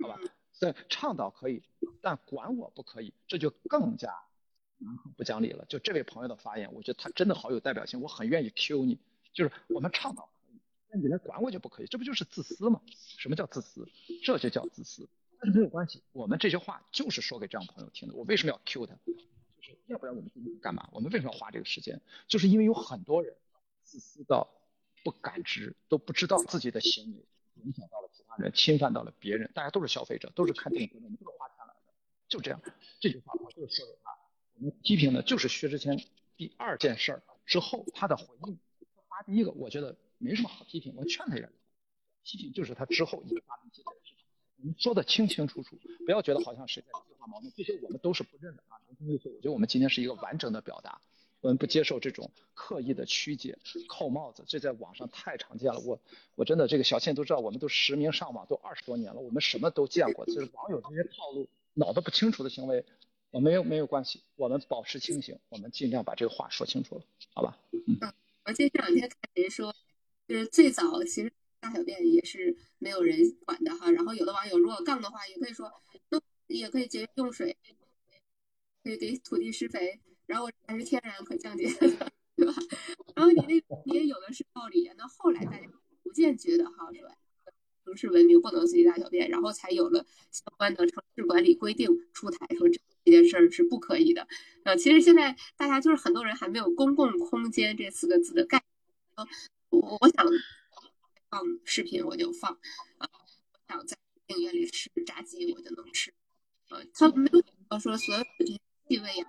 [0.00, 0.20] 好吧？
[0.52, 1.62] 所以倡导可以，
[2.00, 4.14] 但管我不可以，这就更加
[5.16, 5.64] 不讲理了。
[5.66, 8.98] 就这位朋友的发言，我觉得他真的好有代表性，我很愿意 Q 你。
[9.32, 10.60] 就是我们倡导可以，
[10.90, 12.80] 但你来管我就不可以，这不就是自私吗？
[13.18, 13.88] 什么叫自私？
[14.22, 15.08] 这就叫自私。
[15.40, 18.14] 但是没有关系，我们这些话就是说给这样朋友听的。
[18.14, 18.94] 我为什么要 Q 他？
[19.06, 19.12] 就
[19.62, 20.88] 是要不然我们今天干嘛？
[20.92, 22.00] 我们为什么要花这个时间？
[22.28, 23.34] 就是因为有很多人
[23.82, 24.48] 自私到
[25.02, 27.24] 不感知，都不知道自己的行为
[27.64, 29.50] 影响到了其他人，侵犯到了别人。
[29.54, 31.80] 大家都是消费者，都是看电影观众，都是花钱来的，
[32.28, 32.60] 就这样。
[33.00, 34.10] 这句话我就说给他。
[34.54, 35.98] 我们批评的就是薛之谦
[36.36, 38.58] 第二件事儿之后他的回应。
[38.94, 41.48] 他发第一个，我觉得没什么好批评，我劝他一下。
[42.24, 44.16] 批评就是他之后引发的一些事情。
[44.58, 45.76] 我们说的清清楚楚，
[46.06, 48.78] 不要觉得好像谁在激化矛盾，这些我们都是不认的啊。
[49.00, 51.00] 我觉得我们今天是一个完整的表达，
[51.42, 55.78] 我们不接受这种刻意的曲解、扣帽子，这在网上太常见了。
[55.80, 56.00] 我
[56.34, 60.24] 我真的这个小倩都知道，我们都实名上网都二十多年了，我们什么都见过。
[60.24, 62.84] 就是网友这些套路、脑子不清楚的行为，
[63.30, 67.02] 我没有没有关系，我们保持清醒，我们尽量把这个话说清楚了，
[67.34, 67.58] 好吧？
[67.86, 67.98] 嗯。
[68.44, 69.74] 而且这两天看人说，
[70.26, 71.32] 就是最早其实。
[71.62, 75.72] 大小便也是没有人管的哈，然后有的网友如果杠的话，也可以说，
[76.10, 77.56] 都也可以节约用水，
[78.82, 80.00] 可以给土地施肥，
[80.32, 82.54] 然后还是天然可降解的，对吧？
[83.14, 83.54] 然后你那
[83.84, 85.66] 你也有的是道理，那后来大家
[86.02, 87.10] 逐渐觉得哈，说
[87.84, 94.26] 城市文明不能随地大小便，然后才有了相关的城市管理规定出台，说这这件事儿是不可以的。
[94.64, 98.62] 呃，其实现在大家就是很多人还没有公共空间这四个字的概
[99.18, 99.28] 念，
[99.68, 100.26] 我我想。
[101.30, 102.52] 放视频我就放，
[102.98, 106.12] 啊，我想在电影院里吃炸鸡我就能吃，
[106.68, 109.26] 呃，他没有想到说所有的这些气味呀。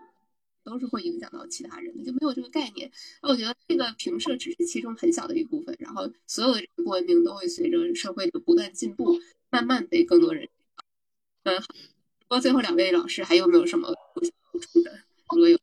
[0.64, 2.90] 都是会影响到其他人的，就没有这个概念。
[3.22, 10.48] 那我觉得这个评设只是其中很小的一部分，然后所有的不文明都会随着社会的不断进步，慢慢被更多人。
[11.44, 14.92] 嗯，不过最后两位老师还有没有什么补充的？
[15.30, 15.58] 如果有，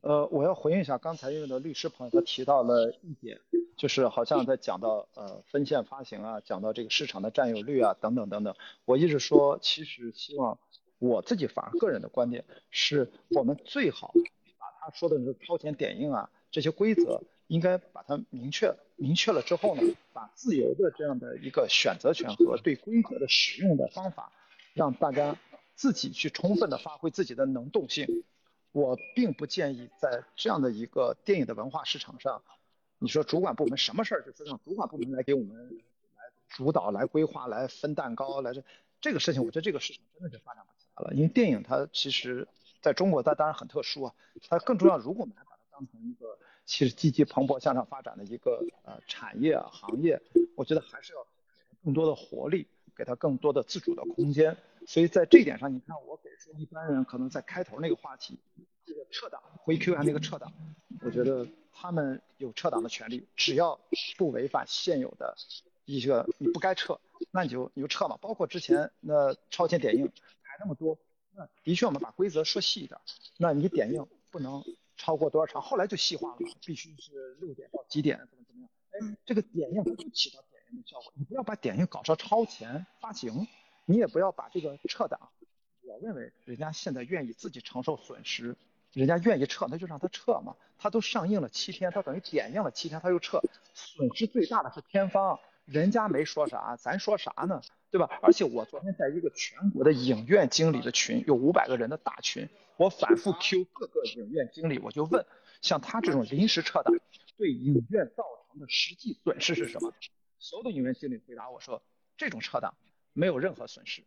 [0.00, 3.40] 呃，我要回应一下刚才因为的律师朋友他提到了一点，
[3.76, 8.54] 就是好像在讲到呃分线发行啊，讲到这个市场的占有率啊等等等等。
[8.84, 10.58] 我一直说，其实希望。
[10.98, 14.12] 我自己反而个人的观点是，我们最好
[14.58, 19.82] 把他说的那个超前点映啊这些规则，应该把它明确明确了之后呢，
[20.12, 24.32] 把自由的这样的一个选择权和对规则的使用的方法，
[24.74, 25.36] 让大家
[25.74, 28.24] 自己去充分的发挥自己的能动性。
[28.72, 32.42] 我并不建议在这样的一个电影的文化市场上，
[32.98, 38.62] 你说主管部门什么事儿就是让主管部门来给我们来主导、来规划、来分蛋糕、来这
[39.00, 40.75] 这个事情，我觉得这个市场真的是发展不起。
[41.04, 42.46] 了，因为电影它其实
[42.80, 44.14] 在中国它当然很特殊啊，
[44.48, 44.96] 它更重要。
[44.96, 50.20] 如果我们还把它当成一个其实积极蓬勃向上发展的一个呃产业行业，
[50.54, 51.26] 我觉得还是要
[51.84, 52.66] 更多的活力，
[52.96, 54.56] 给它更多的自主的空间。
[54.86, 58.38] 所以在这一点上，你看我给出一般人可能在开头那个话题，
[58.84, 60.52] 这个撤档回 Q 啊那个撤档，
[61.02, 63.78] 我觉得他们有撤档的权利，只要
[64.16, 65.36] 不违反现有的
[65.84, 66.98] 一个你不该撤，
[67.32, 68.16] 那你就你就撤嘛。
[68.20, 70.10] 包括之前那超前点映。
[70.58, 70.98] 那么多，
[71.34, 73.00] 那的确我们把规则说细一点，
[73.38, 74.64] 那你点映不能
[74.96, 78.70] 超过多少场，后来就细化了，必须是六点到几点怎么怎么样？
[78.90, 83.46] 哎，这个点映它就起到点映的效果，你不要把点映搞成超前发行，
[83.84, 85.30] 你也不要把这个撤档。
[85.82, 88.56] 我认为人家现在愿意自己承受损失，
[88.92, 90.56] 人家愿意撤，那就让他撤嘛。
[90.78, 93.40] 他都上映了七天，他等于点映了七天他又撤，
[93.72, 95.38] 损失最大的是片方。
[95.66, 97.60] 人家没说啥，咱说啥呢？
[97.90, 98.06] 对吧？
[98.22, 105.24] 而且我昨天在一个全国的影院经理的群，有五百个人的大群，我反复 Q 各个影院经理，我就问，
[105.62, 106.94] 像他这种临时撤档，
[107.36, 109.92] 对影院造成的实际损失是什么？
[110.38, 111.82] 所有的影院经理回答我说，
[112.16, 112.76] 这种撤档
[113.12, 114.04] 没有任何损失，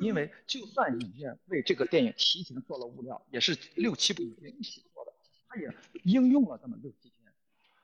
[0.00, 5.12] 因为就算影院为这个电影提前做了物料，也是六七部影片一起做的，
[5.48, 5.72] 他也
[6.04, 7.32] 应用了这么六七天。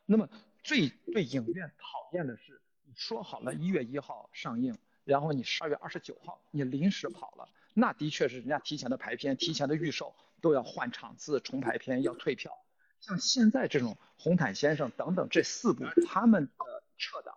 [0.04, 0.28] 那么
[0.64, 2.60] 最对影院讨厌的是。
[2.96, 12.50] 说好了一月一号上映，然后你十二月二十九号你临时跑了，那的确是人家提前的排片、提前的预售都要换场次、重排片、要退票。
[12.98, 17.36] 像现在这种《红毯先生》等等这四部，他们的撤档，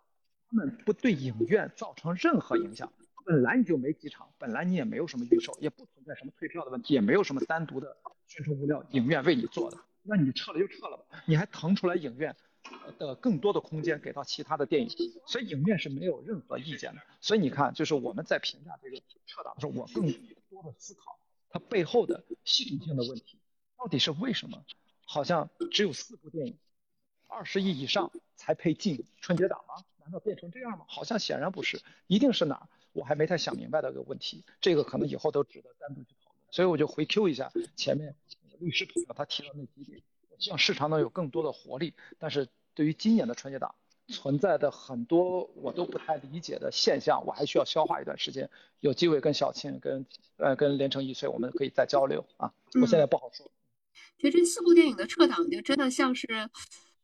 [0.49, 2.91] 他们不对影院造成任何影响。
[3.25, 12.35] 本来你就没几场，本来你也没有什么预售，也不存在什么退票的问题，也没有什么单独的宣传物料，影院为你做的，那你撤了就撤了吧，你还腾出来影院。
[12.97, 14.89] 的更多的空间给到其他的电影，
[15.25, 17.01] 所以影院是没有任何意见的。
[17.21, 20.11] 所以你看，就是我们在评价这个撤档的时候，我更
[20.49, 23.39] 多的思考它背后的系统性的问题，
[23.77, 24.63] 到底是为什么？
[25.05, 26.57] 好像只有四部电影，
[27.27, 29.83] 二十亿以上才配进春节档吗？
[29.99, 30.85] 难道变成这样吗？
[30.87, 34.43] 好像显然不是，一定是哪儿我还没太想明白的一个问题。
[34.61, 36.41] 这个可能以后都值得单独去讨论。
[36.51, 38.15] 所以我就回 Q 一下前面
[38.59, 40.01] 律师朋友他提到那几点，
[40.39, 42.47] 希望市场能有更多的活力，但是。
[42.75, 43.75] 对于今年的春节档
[44.07, 48.49] 存在的很多我都不太理解的现象，我还需要消化一段时间。
[48.79, 50.05] 有机会跟小庆、跟
[50.37, 52.53] 呃跟连城一岁，我们可以再交流啊。
[52.79, 53.51] 我现在不好说。
[54.17, 56.25] 其实这四部电影的撤档就真的像是，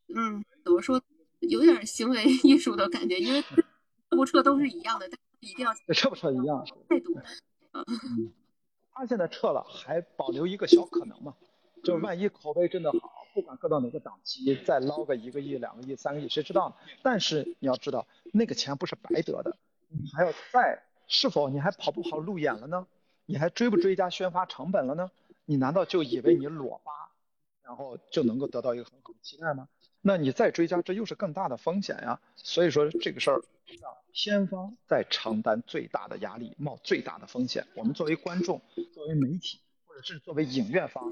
[0.08, 1.02] 嗯，怎么说，
[1.40, 7.20] 有点行为艺术的感觉，因为撤不撤都是一样的，但是一定要撤不撤一样态度。
[7.74, 8.32] 嗯，
[8.94, 11.36] 他现在撤了，还保留一个小可能嘛，
[11.86, 13.00] 就是万一口碑真的好。
[13.34, 16.76] 不管搁到哪个档期，再捞个一个亿、两个亿、三个亿，谁知道呢？
[17.04, 19.58] 但是你要知道，那个钱不是白得的，
[19.90, 22.88] 你还要再是否你还跑不跑路演了呢？
[23.26, 25.12] 你还追不追加宣发成本了呢？
[25.44, 27.12] 你难道就以为你裸发，
[27.62, 29.68] 然后就能够得到一个很好的期待吗？
[30.00, 32.22] 那你再追加，这又是更大的风险呀。
[32.38, 33.42] 所以说这个事儿
[33.82, 37.68] 让片方在承担最大的压力，冒最大的风险。
[37.76, 38.62] 我们作为观众、
[38.94, 41.12] 作为媒体，或者是作为影院方，我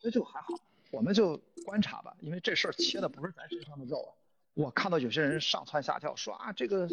[0.00, 0.54] 觉得就还好。
[0.90, 4.10] 我们就观察吧，因为这事儿切的不是咱身上的肉啊。
[4.54, 6.88] 我看到有些人上蹿下跳，说啊这个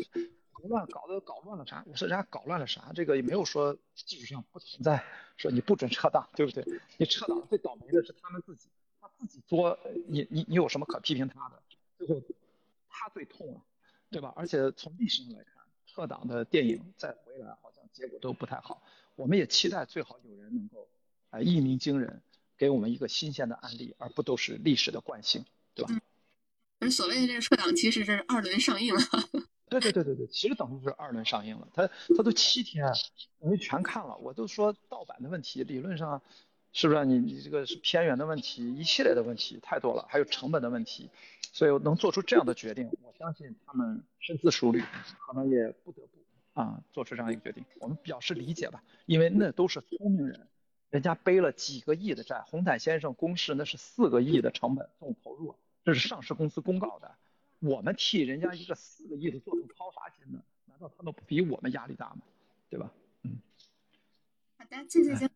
[0.52, 1.84] 胡乱搞的搞乱了啥？
[1.88, 2.92] 我说人家搞乱了啥？
[2.94, 5.04] 这个也没有说技术上不存在，
[5.36, 6.64] 说你不准撤档，对不对？
[6.98, 8.68] 你撤档最倒霉的是他们自己，
[9.02, 11.60] 他自己作，你你你有什么可批评他的？
[11.98, 12.22] 最后
[12.90, 13.66] 他最痛啊，
[14.12, 14.32] 对吧？
[14.36, 18.84] 而且从历史上来看，撤档的电影再回来好像结果都不太好。
[19.16, 20.88] 我们也期待最好有人能够
[21.32, 22.22] 啊一鸣惊人。
[22.58, 25.46] 给我们一个新鲜的案例，而不都是历史的惯性，
[25.76, 25.92] 对吧？
[26.80, 29.02] 而所谓的这个撤档，其实是二轮上映了。
[29.70, 32.86] 对对对对对，其实等于是二轮上映了，他他都七天，
[33.40, 34.18] 等于全看了。
[34.18, 36.22] 我都说盗版的问题，理论上
[36.72, 41.10] 是不是你你这个是偏远的问题，一系列的问题太多了，还有成本的问题，
[41.52, 44.82] 所以能做出这样的决定，我相信他们深思熟虑，
[45.20, 47.66] 可能也不得不啊做出这样一个决定。
[47.80, 50.48] 我们表示理解吧，因为那都是聪明人，
[50.90, 57.12] 人家背了几个亿的债，红毯先生公示那是四个亿的成本总投入，这是上市公司公告的。
[57.60, 62.22] 我们替人家一个四个亿的作品掏啥心呢，难道他们不比我们压力大吗？
[62.70, 62.92] 对吧？
[63.24, 63.38] 嗯。
[64.58, 65.30] 好的，谢谢谢。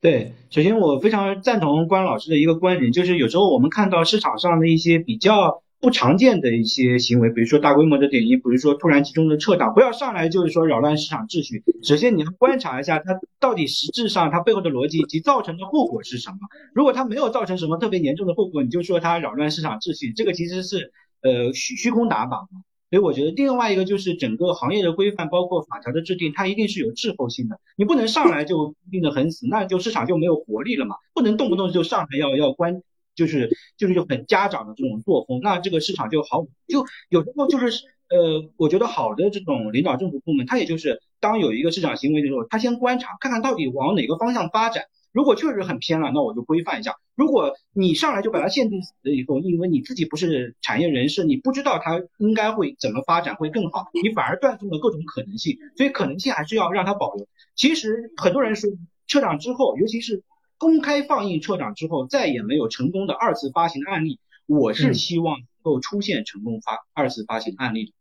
[0.00, 5.63] 对，首先我非常赞同关老师的一个观点，就是有时候我们看到市场上的一些比较。
[5.84, 11.62] 不常见的一些行为，比如说大规模的点击，比如说突然集中的撤档，不要上来就是说扰乱市场秩序。
[11.82, 16.38] 首先你要观察一下它到底实质上它背后的逻辑及造成的后果是什么。
[16.72, 22.48] 如果它没有造成什么特别严重的后果，你就说它扰乱市场秩序，这个其实是呃虚虚空打法。
[22.88, 27.60] 所以我觉得另外一个就是整个行业的规范，包括法条的制定，它一定是有滞后性的。
[27.76, 30.96] 你不能上来就定得很死，那就市场就没有活力了嘛。
[31.12, 32.80] 不能动不动就上来要要关。
[33.14, 37.68] 就是就是就很家长的这种作风，那这个市场就好，就有时候就是
[38.10, 46.96] 呃，我觉得好的这种领导政府部门，他也就是当有一个市场行为的时候，他先观察看看到底往哪个方向发展，如果确实很偏了，那我就规范一下。
[47.14, 57.26] 如果你上来就把它限定死了以后，因为你自己不是产业人士，你不知道它应该会怎么发展会更好，你反而断送了各种可能性，所以可能性还是要让它保留。
[57.54, 58.68] 其实很多人说
[59.06, 60.22] 撤场之后，尤其是。
[60.64, 64.18] 公开放映撤档之后，再也没有成功的二次发行的案例。
[64.46, 67.92] 我是希望能够出现成功发二次发行案例，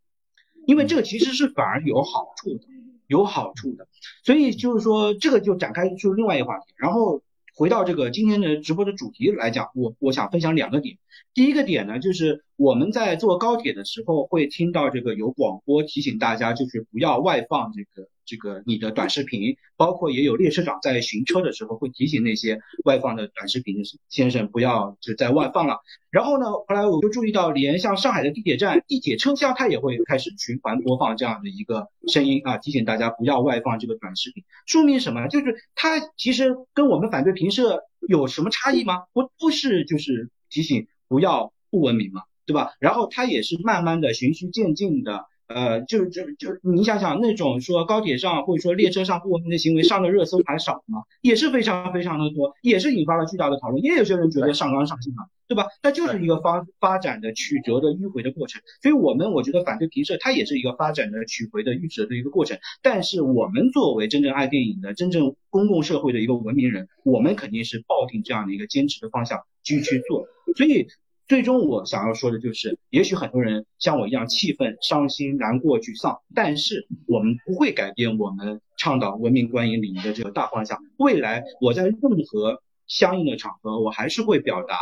[0.66, 2.62] 因为这个其实是反而有好处的，
[3.08, 3.90] 有好处的。
[4.24, 6.74] 所以就是说，这个就展开就是另外一个话题。
[6.78, 7.22] 然后
[7.54, 11.00] 回到这个今天的直播的主题来讲，我我想分享两个点。
[11.34, 18.08] 第一个点呢，就是我们在坐高铁的时候会听到这个有广播提醒大家，就是不要外放这个。
[18.26, 25.82] 这个你的短视频，包括也有列车长在巡车的时候会提醒那些外放的短视频的先生不要就在外放了。
[26.10, 34.42] 然后呢，后来我就注意到，连像上海的地铁站、地铁车厢，它也会开始循环播放这样的一个声音啊，提醒大家不要外放这个短视频。
[34.66, 35.28] 说明什么？
[35.28, 39.04] 就是它其实跟我们反对评社有什么差异吗？
[39.12, 42.72] 不，不是，就是提醒不要不文明吗，对吧？
[42.80, 45.26] 然后它也是慢慢的循序渐进的。
[45.46, 51.04] 呃，就就就你想想，那种说高铁上或者说列车上不文明的行为上的热搜还少吗？
[51.22, 53.84] 也是非常非常的多，也是引发了巨大的讨论。
[53.84, 55.68] 也有些人觉得上纲上线了，对吧？
[55.84, 58.62] 那就是一个发发展的曲折的迂回的过程。
[58.82, 62.58] 所以我们我觉得反对评社它也是一个发展的曲回的迂折的一个过程。
[62.82, 70.26] 但是我们作为真正爱电影的、真正公共社会的一个文明人，我们肯定是抱定这样的一个坚持的方向继续去做。
[70.56, 70.88] 所以。
[71.28, 80.78] 最终我想要说的就是，也许很多人像我一样气愤、伤心、难过、沮丧，但是我们不会改变我们倡导文明观影礼仪的这个大方向。
[80.98, 81.96] 未来我在任
[82.28, 84.78] 何相应的场合，我还是会表达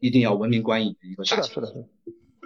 [0.00, 1.88] 一定要文明观影的一个大是的，是的。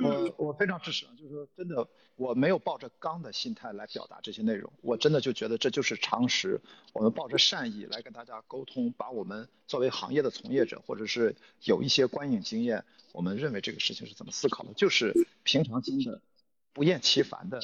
[0.03, 6.61] 我我非常支持啊，就是说真的，我没有抱着刚的心态来表达这些内容，我真的就觉得这就是常识。
[6.92, 16.20] 我们抱着善意来跟大家沟通，把我们作为行业的从业者，或者是有一些观影经验，我们认为这个事情是怎么思考的，就是平常心的、
[16.75, 17.62] 不厌其烦的、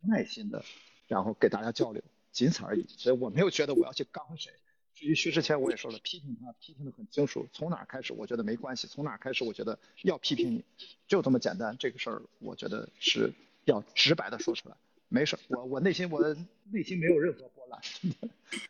[0.00, 0.62] 耐心的，
[1.08, 2.84] 然后给大家交流，仅此而已。
[2.88, 4.52] 所以我没有觉得我要去刚谁。
[5.00, 10.62] 至于薛之谦，我也说了，批评他批评的很清楚，从哪开始我觉得没关系，从哪开始我觉得要批评你，
[11.08, 11.74] 就这么简单。
[11.78, 13.32] 这个事儿我觉得是
[13.64, 14.76] 要直白的说出来，
[15.08, 16.36] 没事，我我内心我
[16.70, 17.80] 内心没有任何波澜。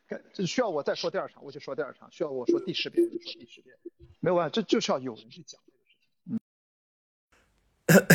[0.33, 3.77] 这需要我再说第二场，我就说第二场；需要我说第十遍，我就说第十遍。
[4.21, 6.39] 没有办法，这就是要有人去讲这个事情。